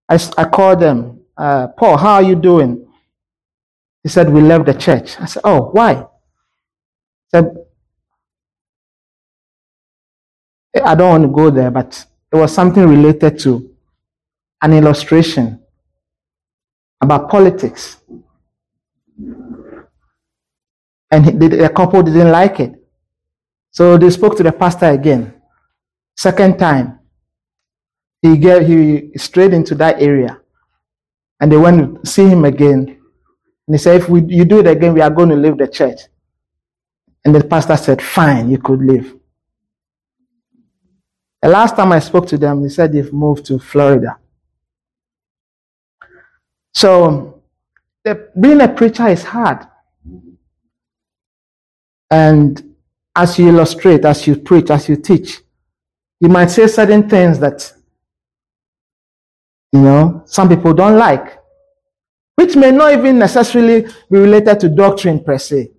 [0.09, 2.87] I called them, uh, Paul, how are you doing?
[4.03, 5.19] He said, we left the church.
[5.19, 5.95] I said, oh, why?
[5.95, 7.55] He said,
[10.83, 13.73] I don't want to go there, but it was something related to
[14.61, 15.61] an illustration
[17.01, 17.97] about politics.
[21.11, 22.84] And the, the couple didn't like it.
[23.75, 25.33] So they spoke to the pastor again.
[26.15, 26.97] Second time,
[28.21, 30.39] he gave, he strayed into that area.
[31.41, 32.87] And they went to see him again.
[33.67, 35.67] And he said, if we, you do it again, we are going to leave the
[35.67, 35.99] church.
[37.25, 39.13] And the pastor said, fine, you could leave.
[41.41, 44.17] The last time I spoke to them, they said they've moved to Florida.
[46.73, 47.43] So,
[48.05, 49.67] the, being a preacher is hard.
[52.09, 52.74] And
[53.15, 55.41] as you illustrate, as you preach, as you teach,
[56.19, 57.71] you might say certain things that,
[59.71, 61.39] you know, some people don't like,
[62.35, 65.71] which may not even necessarily be related to doctrine per se.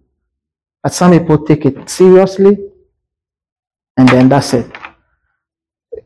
[0.83, 2.57] But some people take it seriously,
[3.97, 4.71] and then that's it.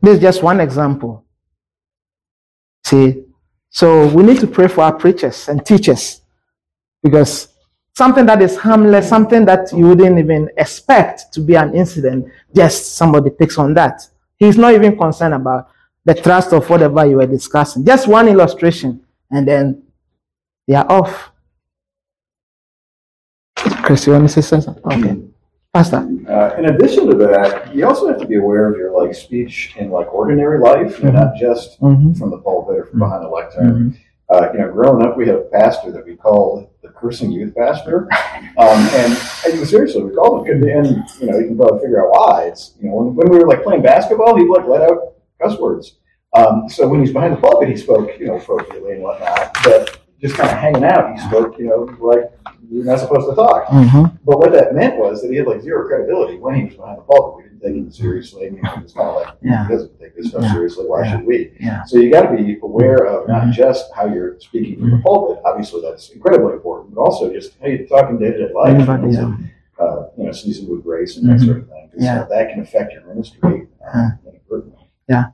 [0.01, 1.25] This is just one example.
[2.83, 3.23] See,
[3.69, 6.21] so we need to pray for our preachers and teachers
[7.03, 7.50] because
[7.95, 12.25] something that is harmless, something that you wouldn't even expect to be an incident,
[12.55, 14.01] just somebody picks on that.
[14.37, 15.69] He's not even concerned about
[16.05, 17.85] the trust of whatever you were discussing.
[17.85, 19.83] Just one illustration, and then
[20.67, 21.31] they are off.
[23.83, 24.83] Chris, you want to say something?
[24.85, 25.21] Okay.
[25.73, 25.97] Pastor.
[26.27, 29.73] Uh, in addition to that, you also have to be aware of your like speech
[29.77, 32.17] in like ordinary life, and not just Mhm.
[32.17, 33.95] from the pulpit or from behind the lectern.
[34.29, 36.67] Uh, you know, growing up, we had a pastor that we called
[37.01, 38.07] cursing youth pastor,
[38.57, 40.63] um, and, and seriously, we called him.
[40.63, 40.87] And
[41.19, 42.43] you know, you can probably figure out why.
[42.45, 45.57] It's you know, when, when we were like playing basketball, he like let out cuss
[45.59, 45.97] words.
[46.33, 49.53] Um, so when he's behind the pulpit, he spoke you know appropriately and whatnot.
[49.63, 52.31] But just kind of hanging out, he spoke you know like
[52.69, 53.65] you're not supposed to talk.
[53.67, 54.17] Mhm.
[54.23, 56.99] But what that meant was that he had like zero credibility when he was behind
[56.99, 57.40] the pulpit.
[57.63, 58.43] We didn't take seriously.
[58.45, 59.67] You know, it was kind of like, Yeah.
[59.67, 60.53] he doesn't take this stuff Yeah.
[60.53, 60.85] seriously.
[60.87, 61.11] Why Yeah.
[61.17, 61.51] should we?
[61.59, 61.83] Yeah.
[61.83, 63.51] So you got to be aware of not Mhm.
[63.51, 65.03] just how you're speaking from the Mhm.
[65.03, 65.41] pulpit.
[65.45, 68.73] Obviously, that's incredibly important, but also just how you're talking day to day life.
[68.75, 69.21] Anybody, You yeah.
[69.21, 69.35] know,
[69.77, 71.45] so, uh, you know, seasoned with grace and that Mhm.
[71.45, 71.77] sort of thing.
[71.97, 72.21] Yeah.
[72.21, 73.67] uh, that can affect your ministry.
[73.83, 73.99] Huh.
[73.99, 74.87] Uh, inadvertently.
[75.09, 75.33] That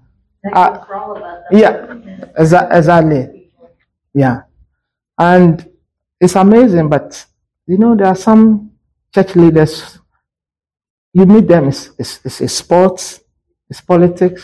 [0.54, 1.44] Uh, for all of us.
[1.52, 1.86] yeah.
[2.40, 3.52] Exa- exactly.
[4.14, 4.42] Yeah.
[5.20, 5.68] And
[6.20, 7.26] it's amazing, but
[7.68, 8.72] you know, there are some
[9.14, 10.00] church leaders,
[11.18, 13.22] you meet them, it's, it's, it's, it's sports,
[13.70, 14.42] it's politics,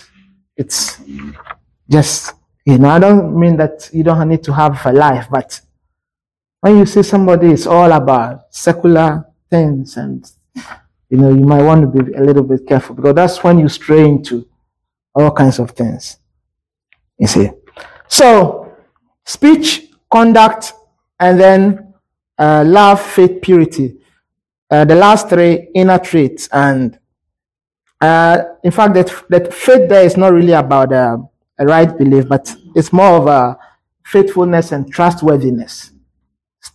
[0.62, 1.02] it's
[1.96, 2.34] just
[2.66, 5.60] You know, I don't mean that you don't need to have a life, but
[6.62, 10.30] when you see somebody is all about secular things and
[11.10, 13.70] you know, you might want to be a little bit careful because that's when you
[13.70, 14.48] stray into
[15.14, 16.18] all kinds of things.
[17.20, 17.50] You see.
[18.08, 18.74] So,
[19.26, 20.74] speech, conduct,
[21.20, 21.94] and then
[22.38, 24.00] uh, love, faith, purity.
[24.74, 26.50] Uh, the last three inner traits.
[26.52, 26.98] And
[28.02, 31.18] uh, in fact, that, that faith there is not really about uh,
[31.60, 33.56] a right belief, but it's more of a
[34.04, 35.92] faithfulness and trustworthiness.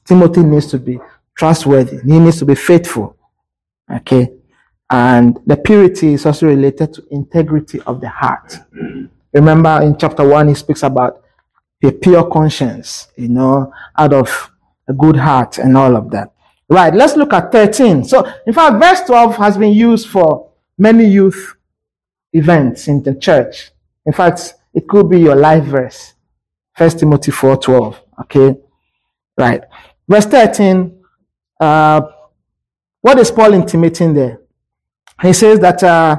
[0.05, 1.01] Timothy needs to be
[1.37, 1.99] trustworthy.
[1.99, 3.17] He needs to be faithful.
[3.93, 4.31] Okay.
[4.89, 8.59] And the purity is also related to integrity of the heart.
[9.33, 11.25] Remember in chapter one, he speaks about
[11.83, 14.53] a pure conscience, you know, out of
[14.89, 16.33] a good heart and all of that.
[16.69, 16.95] Right.
[16.95, 18.05] Let's look at 13.
[18.05, 21.57] So, in fact, verse 12 has been used for many youth
[22.33, 23.71] events in the church.
[24.05, 26.15] In fact, it could be your life verse.
[26.77, 27.97] First Timothy 4:12.
[28.23, 28.57] Okay.
[29.37, 29.63] Right.
[30.07, 31.03] Verse 13.
[31.59, 32.03] Uh,
[33.01, 34.41] what is Paul intimating there?
[35.23, 36.17] He says that uh,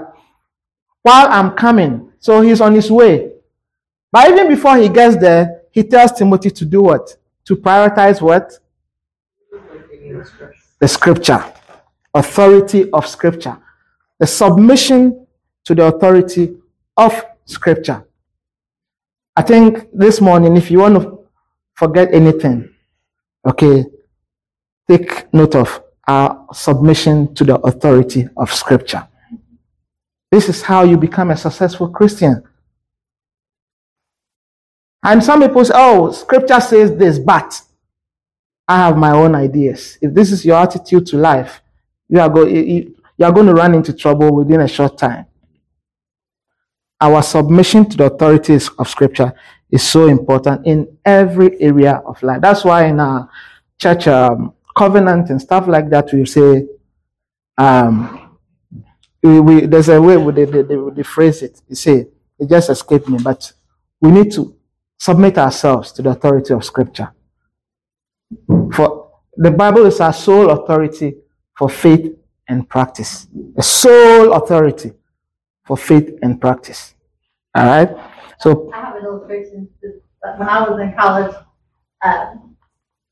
[1.01, 3.31] while I'm coming, so he's on his way.
[4.11, 7.15] But even before he gets there, he tells Timothy to do what?
[7.45, 8.59] To prioritize what?
[10.79, 11.43] The scripture,
[12.13, 13.57] authority of scripture,
[14.19, 15.25] the submission
[15.65, 16.57] to the authority
[16.97, 18.05] of scripture.
[19.35, 21.19] I think this morning, if you want to
[21.75, 22.73] forget anything,
[23.47, 23.85] okay,
[24.89, 29.07] take note of our submission to the authority of Scripture.
[30.31, 32.43] This is how you become a successful Christian.
[35.03, 37.61] And some people say, oh, Scripture says this, but
[38.69, 39.97] I have my own ideas.
[39.99, 41.61] If this is your attitude to life,
[42.07, 45.25] you are, go, you are going to run into trouble within a short time.
[47.01, 49.33] Our submission to the authorities of Scripture
[49.71, 52.41] is so important in every area of life.
[52.41, 53.27] That's why in our
[53.79, 56.67] church um, covenant and stuff like that, we say,
[57.57, 58.37] um,
[59.23, 61.59] we, we, there's a way they, they, they, they phrase it.
[61.67, 63.51] You say, it just escaped me, but
[63.99, 64.55] we need to
[64.99, 67.13] submit ourselves to the authority of Scripture.
[68.73, 71.15] For the Bible is our sole authority
[71.57, 72.15] for faith
[72.47, 73.27] and practice.
[73.57, 74.93] A sole authority
[75.63, 76.95] for faith and practice.
[77.55, 77.89] All right.
[78.39, 79.69] So I have an illustration.
[80.37, 81.35] When I was in college,
[82.01, 82.33] uh,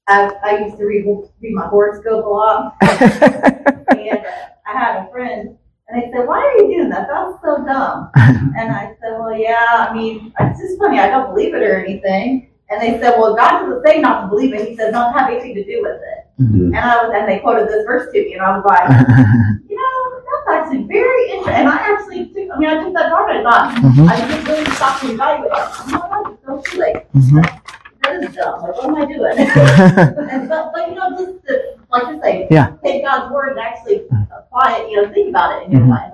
[0.07, 1.05] I, I used to read,
[1.41, 2.75] read my horoscope a lot.
[2.81, 4.25] and
[4.65, 7.07] I had a friend, and they said, Why are you doing that?
[7.09, 8.11] That's so dumb.
[8.15, 10.99] and I said, Well, yeah, I mean, it's just funny.
[10.99, 12.51] I don't believe it or anything.
[12.69, 14.67] And they said, Well, God doesn't say not to believe it.
[14.67, 16.25] He said, Don't have anything to do with it.
[16.41, 16.67] Mhm.
[16.67, 18.83] And I was, and they quoted this verse to me, and I was like,
[19.69, 21.53] You know, that's actually very interesting.
[21.55, 24.09] And I actually took, I mean, I took that part, and I thought, Mhm.
[24.09, 25.51] I just really stopped and evaluated.
[25.57, 26.93] Oh my God, it's so silly.
[27.15, 27.61] Mhm.
[28.03, 28.61] That is dumb.
[28.61, 29.37] Like, what am I doing?
[30.29, 32.71] and, but, but, you know, just to, like you say, Yeah.
[32.83, 34.05] take God's word and actually
[34.37, 36.11] apply it, you know, think about it in your life.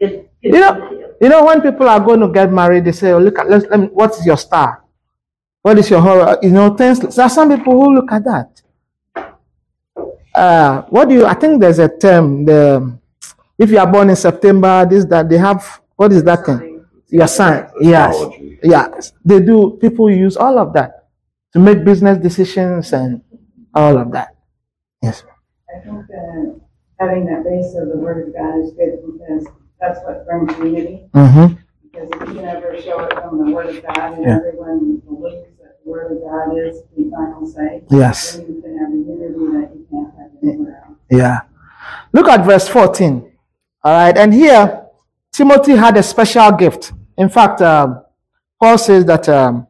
[0.00, 1.02] I mean, it's good, good You know- thing to do.
[1.18, 3.64] You know, when people are going to get married, they say, oh, look at, let's,
[3.70, 4.84] let me, what is your star?
[5.62, 6.36] What is your horror?
[6.42, 7.00] You know, things.
[7.00, 8.62] There are some people who look at that.
[10.34, 12.98] Uh, what do you, I think there's a term, the,
[13.58, 16.84] if you are born in September, this, that, they have, what is that thing?
[17.08, 17.70] Your sign.
[17.80, 18.14] Yes.
[18.14, 18.58] Astrology.
[18.62, 19.12] Yes.
[19.24, 21.08] They do, people use all of that
[21.54, 23.22] to make business decisions and
[23.74, 24.36] all of that.
[25.02, 25.24] Yes.
[25.74, 26.60] I think that
[27.00, 29.46] having that base of the word of God is good because
[29.80, 31.08] that's what brings unity.
[31.14, 31.54] Mm-hmm.
[31.84, 34.36] Because if you can ever show it from the word of God and Yeah.
[34.36, 38.36] everyone believes that the word of God is the final say, Yes.
[38.36, 40.98] then you can have a unity that you can't have anywhere else.
[41.10, 41.40] Yeah.
[42.12, 43.32] Look at verse 14.
[43.84, 44.16] All right.
[44.16, 44.86] And here,
[45.32, 46.92] Timothy had a special gift.
[47.16, 48.02] In fact, um,
[48.60, 49.66] Paul says that um,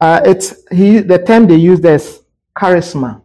[0.00, 2.22] uh, it's he the term they use is
[2.56, 3.22] charisma.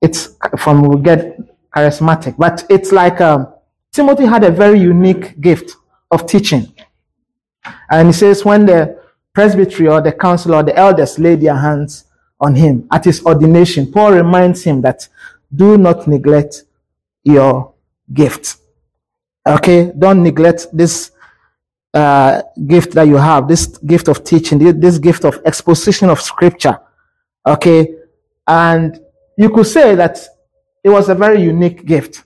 [0.00, 1.38] It's from we get
[1.74, 3.51] charismatic, but it's like um,
[3.92, 5.76] Timothy had a very unique gift
[6.10, 6.72] of teaching.
[7.90, 8.98] And he says when the
[9.34, 12.04] presbytery or the council or the elders laid their hands
[12.40, 15.08] on him at his ordination, Paul reminds him that
[15.54, 16.64] do not neglect
[17.22, 17.74] your
[18.12, 18.56] gift.
[19.46, 21.10] Okay, don't neglect this
[21.92, 26.78] uh, gift that you have, this gift of teaching, this gift of exposition of scripture.
[27.46, 27.94] Okay,
[28.46, 29.00] and
[29.36, 30.18] you could say that
[30.82, 32.24] it was a very unique gift.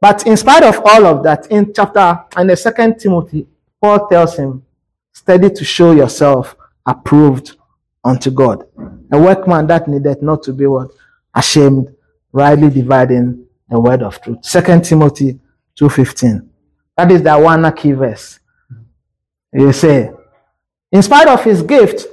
[0.00, 3.46] But in spite of all of that, in chapter in the second Timothy,
[3.80, 4.64] Paul tells him,
[5.12, 7.56] study to show yourself approved
[8.02, 8.64] unto God.
[9.12, 10.90] A workman that needed not to be what?
[11.34, 11.94] Ashamed,
[12.32, 14.38] rightly dividing the word of truth.
[14.44, 15.38] Second Timothy
[15.78, 16.46] 2.15.
[16.96, 18.40] That is the one key verse.
[19.52, 20.10] You say,
[20.92, 22.06] In spite of his gift,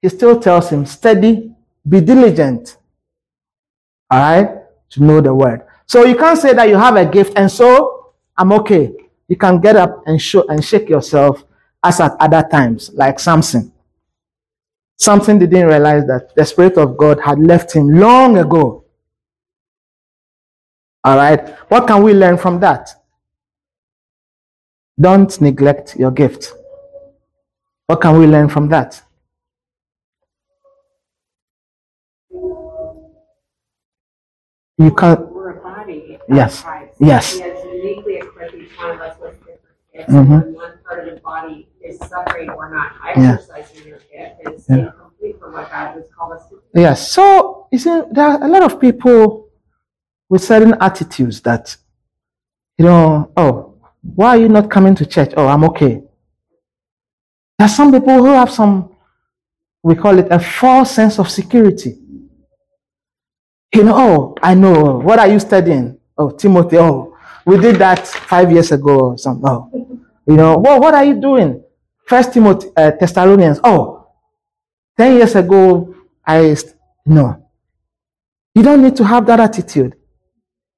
[0.00, 1.54] he still tells him, study,
[1.88, 2.76] be diligent.
[4.10, 4.48] All right?
[4.90, 5.62] To know the word.
[5.86, 8.92] So you can't say that you have a gift and so I'm okay.
[9.28, 11.44] You can get up and show and shake yourself
[11.82, 13.72] as at other times, like Samson.
[14.96, 18.84] Samson didn't realize that the Spirit of God had left him long ago.
[21.02, 21.50] All right.
[21.68, 22.90] What can we learn from that?
[24.98, 26.52] Don't neglect your gift.
[27.86, 29.02] What can we learn from that?
[34.78, 35.20] You can't.
[35.30, 36.13] We're a body.
[36.13, 36.62] of Yes.
[36.62, 36.94] Christ.
[37.00, 37.34] Yes.
[37.34, 39.60] He has uniquely equipped each one of us with different
[39.92, 40.12] gifts.
[40.12, 40.28] Mhm.
[40.44, 44.76] When one part of the body is suffering or not exercising your gift is Yeah.
[44.76, 46.80] incomplete for what God has called us to do.
[46.80, 47.08] Yes.
[47.10, 49.48] So you see, there are a lot of people
[50.30, 51.76] with certain attitudes that,
[52.78, 55.32] you know, oh, why are you not coming to church?
[55.36, 56.02] Oh, I'm okay.
[57.58, 58.90] There are some people who have some,
[59.82, 62.00] we call it a false sense of security.
[63.74, 64.98] You know, oh, I know.
[64.98, 65.98] What are you studying?
[66.16, 66.78] Oh, Timothy.
[66.78, 69.48] Oh, we did that five years ago or something.
[69.48, 69.70] Oh,
[70.26, 71.62] you know, well, what are you doing?
[72.06, 73.60] First Timothy, uh, Thessalonians.
[73.64, 74.06] Oh,
[74.96, 75.94] 10 years ago,
[76.24, 76.74] I, st-
[77.06, 77.42] no.
[78.54, 79.96] You don't need to have that attitude.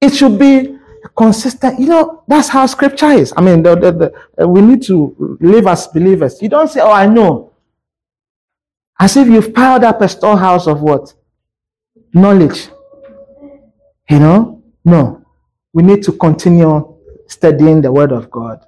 [0.00, 0.78] It should be
[1.16, 1.78] consistent.
[1.78, 3.32] You know, that's how scripture is.
[3.36, 6.40] I mean, the, the, the, uh, we need to live as believers.
[6.40, 7.52] You don't say, oh, I know.
[8.98, 11.12] As if you've piled up a storehouse of what?
[12.14, 12.68] Knowledge.
[14.08, 14.62] You know?
[14.84, 15.25] No.
[15.76, 16.96] We need to continue
[17.26, 18.64] studying the word of God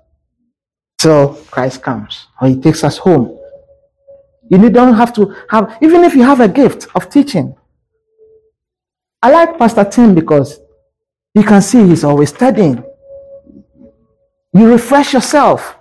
[0.98, 3.38] till Christ comes or he takes us home.
[4.50, 7.56] You don't have to have, even if you have a gift of teaching.
[9.22, 10.60] I like Pastor Tim because
[11.34, 12.84] you can see he's always studying.
[14.52, 15.76] You refresh yourself.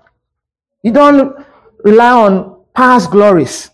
[0.82, 1.46] You don't
[1.84, 3.70] rely on past glories.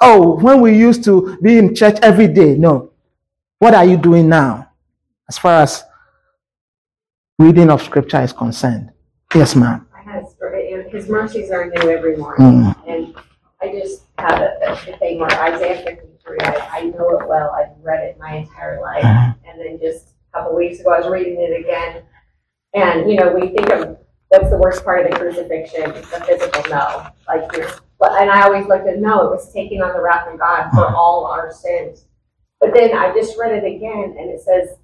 [0.00, 2.54] Oh, when we used to be in church every day.
[2.54, 2.92] No.
[3.58, 4.70] What are you doing now?
[5.28, 5.82] As far as
[7.42, 8.90] reading of scripture is concerned.
[9.34, 9.86] Yes, ma'am.
[9.96, 12.46] I had a story, and his mercies are new every morning.
[12.46, 12.88] Mm.
[12.88, 13.16] And
[13.60, 17.50] I just had a, a thing where Isaiah 53, I, I know it well.
[17.50, 19.02] I've read it my entire life.
[19.02, 19.34] Mhm.
[19.48, 22.02] And then just a couple weeks ago, I was reading it again.
[22.74, 25.92] And, you know, we think of what's the worst part of the crucifixion?
[25.92, 27.08] The physical no.
[27.26, 27.68] Like, you're,
[28.20, 30.86] and I always looked at no, it was taking on the wrath of God for
[30.94, 32.04] all our sins.
[32.60, 34.76] But then I just read it again, and it says,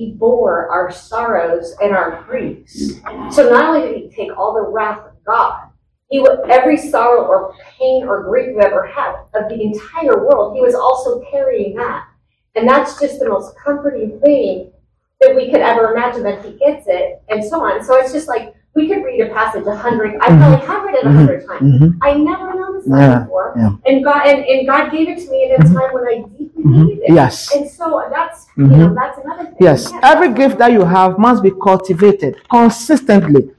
[0.00, 2.94] He bore our sorrows and our griefs.
[3.32, 5.68] So not only did He take all the wrath of God,
[6.08, 10.62] he every sorrow or pain or grief we've ever had of the entire world, he
[10.62, 12.08] was also carrying that.
[12.56, 14.72] And that's just the most comforting thing
[15.20, 17.84] that we could ever imagine that he gets it and so on.
[17.84, 20.64] So it's just like we could read a passage a hundred I mm-hmm.
[20.64, 21.48] probably have read it a 100 mm-hmm.
[21.48, 21.80] times.
[21.80, 21.98] Mhm.
[22.02, 23.54] I never noticed that Yeah, before.
[23.56, 23.70] yeah.
[23.86, 25.74] And God and, and God gave it to me at a mm-hmm.
[25.74, 27.14] time when I deeply needed it.
[27.14, 27.54] Yes.
[27.54, 29.56] And so that's you know, that's another thing.
[29.60, 33.50] Yes, every gift that you have must be cultivated consistently.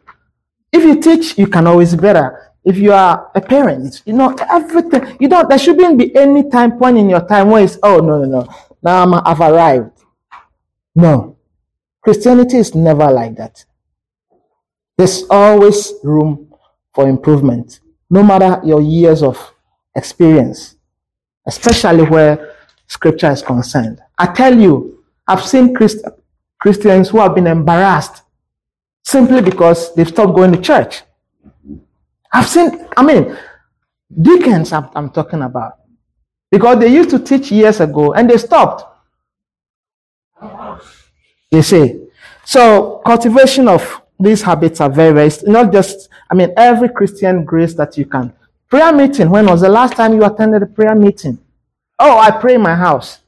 [0.72, 2.54] If you teach, you can always be better.
[2.64, 5.18] If you are a parent, you know everything.
[5.20, 5.50] You don't.
[5.50, 8.48] There shouldn't be any time point in your time where it's oh no no no.
[8.82, 9.92] Now I'm, I've arrived.
[10.96, 11.38] No,
[12.02, 13.66] Christianity is never like that.
[14.98, 16.54] There's always room
[16.94, 17.80] for improvement,
[18.10, 19.54] no matter your years of
[19.96, 20.76] experience,
[21.48, 22.56] especially where
[22.88, 24.00] Scripture is concerned.
[24.18, 26.06] I tell you, I've seen Christ-
[26.60, 28.24] Christians who have been embarrassed
[29.04, 31.02] simply because they've stopped going to church.
[32.32, 33.38] I've seen, I mean,
[34.22, 35.74] deacons I'm, I'm talking about.
[36.50, 38.84] Because they used to teach years ago and they stopped.
[41.50, 42.08] You see.
[42.44, 47.74] So cultivation of these habits are very, very, not just, I mean, every Christian grace
[47.76, 48.34] that you can.
[48.70, 49.30] Prayer meeting.
[49.30, 51.38] When was the last time you attended a prayer meeting?
[52.00, 53.20] Oh, I pray in my house.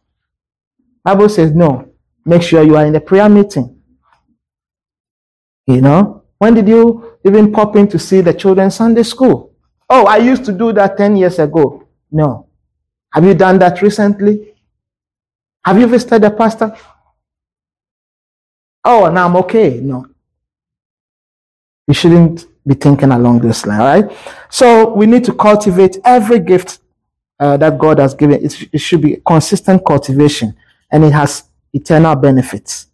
[1.03, 1.89] Bible says no.
[2.25, 3.81] Make sure you are in the prayer meeting.
[5.67, 9.53] You know, when did you even pop in to see the children's Sunday school?
[9.89, 11.87] Oh, I used to do that 10 years ago.
[12.11, 12.47] No.
[13.11, 14.53] Have you done that recently?
[15.63, 16.75] Have you visited the pastor?
[18.83, 19.79] Oh, now I'm okay.
[19.81, 20.07] No.
[21.87, 24.17] You shouldn't be thinking along this line, right?
[24.49, 26.79] So we need to cultivate every gift
[27.39, 28.43] uh, that God has given.
[28.43, 30.55] It, it should be consistent cultivation
[30.91, 32.87] and it has eternal benefits.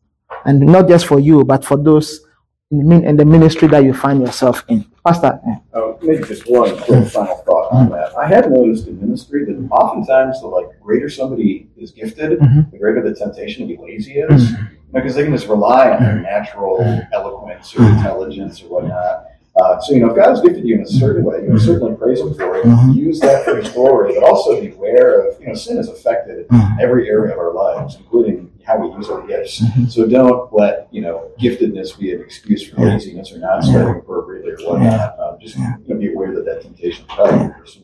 [0.46, 2.26] And not just for you, but for those
[2.72, 4.86] in the min- in the ministry that you find yourself in.
[5.06, 5.40] Pastor,
[5.74, 7.94] Uh, maybe just one quick final thought on mm-hmm.
[7.96, 8.16] that.
[8.18, 12.72] I have noticed in ministry that oftentimes the like greater somebody is gifted, Mhm.
[12.72, 14.66] the greater the temptation to be lazy is, mm-hmm.
[14.94, 16.24] because they can just rely on their mm-hmm.
[16.24, 16.76] natural
[17.12, 19.26] eloquence or intelligence or whatnot.
[19.60, 21.96] Uh, so, you know, if God's gifted you in a certain way, you know, certainly
[21.96, 22.64] praise Him for it.
[22.66, 22.96] Mhm.
[22.96, 26.80] Use that for His glory, but also beware of, you know, sin has affected Mhm.
[26.80, 29.60] every area of our lives, including how we use our gifts.
[29.62, 29.90] Mhm.
[29.92, 32.94] So don't let, you know, giftedness be an excuse for Yeah.
[32.94, 35.20] laziness or not studying appropriately or whatnot.
[35.20, 35.74] Um, just Yeah.
[35.86, 37.82] you know, be aware that that temptation probably pursue.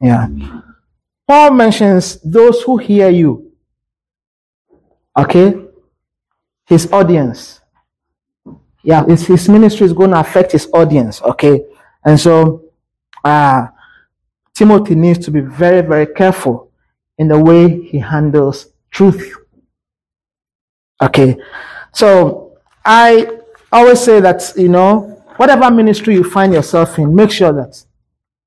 [0.00, 0.28] Yeah.
[1.28, 3.50] Paul mentions those who hear you.
[5.18, 5.54] Okay?
[6.66, 7.59] His audience.
[8.82, 11.20] Yeah, his, his ministry is going to affect his audience.
[11.22, 11.64] Okay?
[12.04, 12.64] And so,
[13.24, 13.66] uh,
[14.54, 16.70] Timothy needs to be very, very careful
[17.18, 19.36] in the way he handles truth.
[21.02, 21.36] Okay?
[21.92, 23.38] So, I
[23.70, 27.82] always say that, you know, whatever ministry you find yourself in, make sure that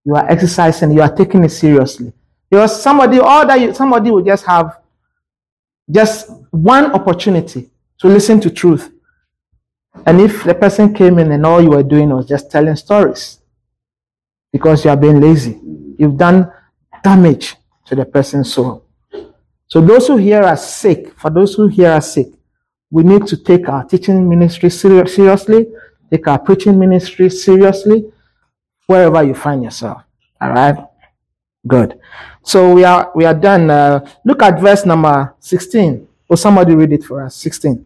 [0.04, 2.12] you are exercising, you are taking it seriously.
[2.50, 4.80] Because somebody, all that you, somebody will just have
[5.90, 7.70] just one opportunity
[8.00, 8.93] to listen to truth.
[10.06, 13.40] And if the person came in and all you were doing was just telling stories
[14.52, 15.60] because you are being lazy,
[15.98, 16.52] you've done
[17.04, 18.86] damage to the person's soul.
[19.68, 22.28] So those who hear us sick, for those who hear us sick,
[22.92, 25.68] we need to take our teaching ministry seri- seriously,
[26.12, 28.12] take our preaching ministry seriously,
[28.86, 30.04] wherever you find yourself.
[30.40, 30.78] All right.
[31.66, 32.00] Good.
[32.44, 33.72] So we are we are done.
[33.72, 36.08] Uh, look at verse number sixteen.
[36.28, 37.36] Will somebody read it for us?
[37.36, 37.86] Sixteen.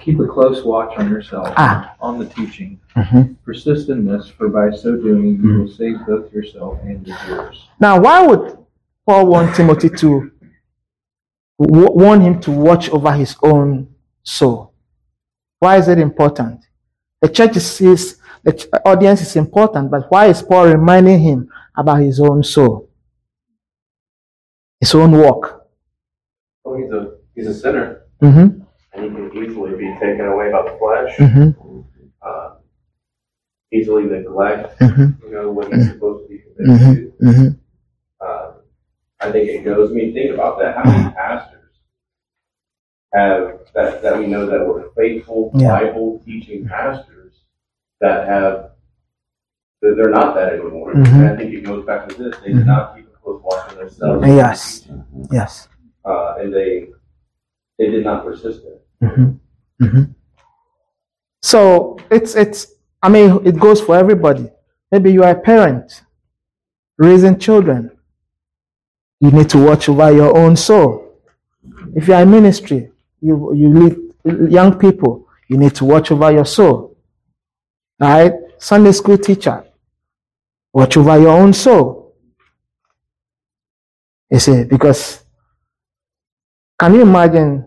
[0.00, 1.94] Keep a close watch on yourself, Ah.
[2.00, 2.80] on the teaching.
[2.96, 3.36] Mhm.
[3.44, 7.68] Persist in this, for by so doing you will save both yourself and your hearers.
[7.80, 8.58] Now, why would
[9.06, 10.30] Paul want Timothy to
[11.58, 13.88] wa- warn him to watch over his own
[14.24, 14.72] soul?
[15.60, 16.60] Why is it important?
[17.22, 17.78] The church is,
[18.42, 22.88] the audience is important, but why is Paul reminding him about his own soul,
[24.80, 25.66] his own walk?
[26.64, 28.62] Well, he's a he's a sinner, Mm-hmm.
[28.96, 31.80] And he can easily be taken away by the flesh, Mm-hmm.
[32.22, 32.54] uh,
[33.72, 35.26] easily neglect, Mm-hmm.
[35.26, 37.28] you know, what he's supposed to be committed Mm-hmm.
[37.28, 37.48] Mm-hmm.
[37.48, 38.24] to.
[38.24, 38.52] Uh,
[39.20, 39.90] I think it goes.
[39.90, 40.76] I mean, think about that.
[40.76, 41.52] How many pastors
[43.14, 45.68] have that that we know that were faithful Yeah.
[45.80, 47.34] Bible teaching pastors
[48.00, 48.70] that have
[49.82, 50.92] that they're not that anymore.
[50.92, 53.70] And I think it goes back to this: they did not keep a close watch
[53.70, 54.26] on themselves.
[54.26, 54.88] Yes.
[55.30, 55.68] Yes.
[56.04, 56.88] uh, and they
[57.78, 58.75] they did not persist in it.
[59.02, 59.84] Mm-hmm.
[59.84, 60.12] Mm-hmm.
[61.42, 64.50] So it's it's I mean it goes for everybody.
[64.90, 66.02] Maybe you are a parent
[66.98, 67.90] raising children.
[69.20, 71.20] You need to watch over your own soul.
[71.94, 72.90] If you are in ministry,
[73.20, 76.96] you you lead young people, you need to watch over your soul.
[78.00, 78.32] All right?
[78.58, 79.64] Sunday school teacher,
[80.72, 82.14] watch over your own soul.
[84.30, 85.22] You see, because
[86.78, 87.66] can you imagine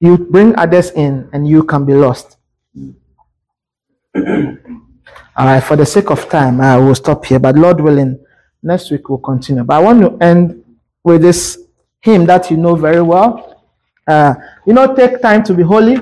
[0.00, 2.38] you bring others in and you can be lost.
[4.16, 7.38] All right, for the sake of time, I will stop here.
[7.38, 8.18] But Lord willing,
[8.62, 9.62] next week we'll continue.
[9.62, 10.64] But I want to end
[11.04, 11.58] with this
[12.00, 13.64] hymn that you know very well.
[14.06, 14.34] Uh,
[14.66, 15.98] you know, take time to be holy.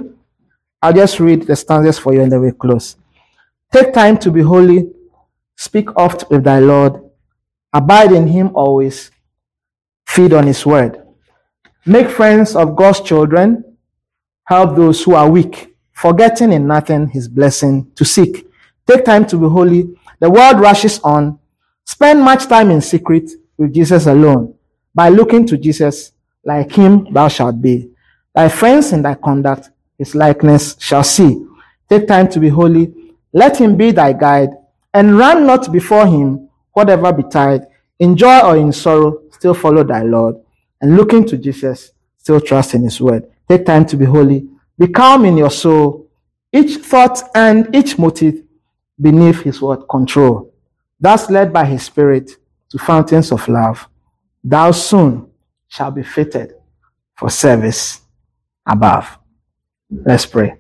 [0.81, 2.97] I'll just read the stanzas for you and then we close.
[3.73, 4.91] Take time to be holy.
[5.57, 7.03] Speak oft with thy Lord.
[7.73, 9.11] Abide in him always.
[10.07, 11.03] Feed on his word.
[11.85, 13.65] Make friends of God's children.
[14.49, 18.47] Help those who are weak, forgetting in nothing his blessing to seek.
[18.87, 19.95] Take time to be holy.
[20.21, 21.39] The world rushes on.
[21.85, 24.55] Spend much time in secret with Jesus alone.
[24.95, 27.91] By looking to Jesus, like him thou shalt be.
[28.35, 29.69] Thy friends in thy conduct,
[29.99, 31.45] his likeness shall see.
[31.91, 32.95] Take time to be holy.
[33.35, 34.49] Let him be thy guide,
[34.95, 37.67] and run not before him, whatever betide.
[37.99, 40.37] In joy or in sorrow, still follow thy Lord.
[40.81, 43.27] And looking to Jesus, still trust in his word.
[43.49, 44.49] Take time to be holy.
[44.79, 46.09] Be calm in your soul.
[46.53, 48.43] Each thought and each motive
[49.01, 50.53] beneath his word control.
[51.01, 52.33] Thus led by his spirit
[52.71, 53.89] to fountains of love,
[54.43, 55.31] thou soon
[55.69, 56.55] shall be fitted
[57.15, 58.01] for service
[58.67, 59.19] above.
[59.91, 60.59] Let's pray.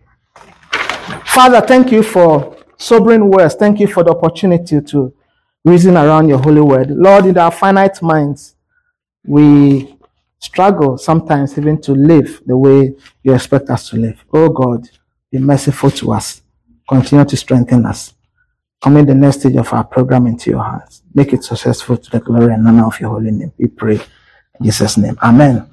[1.26, 3.54] Father, thank you for sobering words.
[3.54, 5.12] Thank you for the opportunity to
[5.64, 6.90] reason around your holy word.
[6.90, 8.54] Lord, in our finite minds,
[9.24, 9.97] we
[10.38, 14.24] struggle sometimes even to live the way you expect us to live.
[14.32, 14.88] Oh God,
[15.30, 16.42] be merciful to us.
[16.88, 18.14] Continue to strengthen us.
[18.80, 21.02] Commit the next stage of our program into your hands.
[21.12, 23.52] Make it successful to the glory and honor of your holy name.
[23.58, 25.18] We pray in Jesus' name.
[25.22, 25.67] Amen.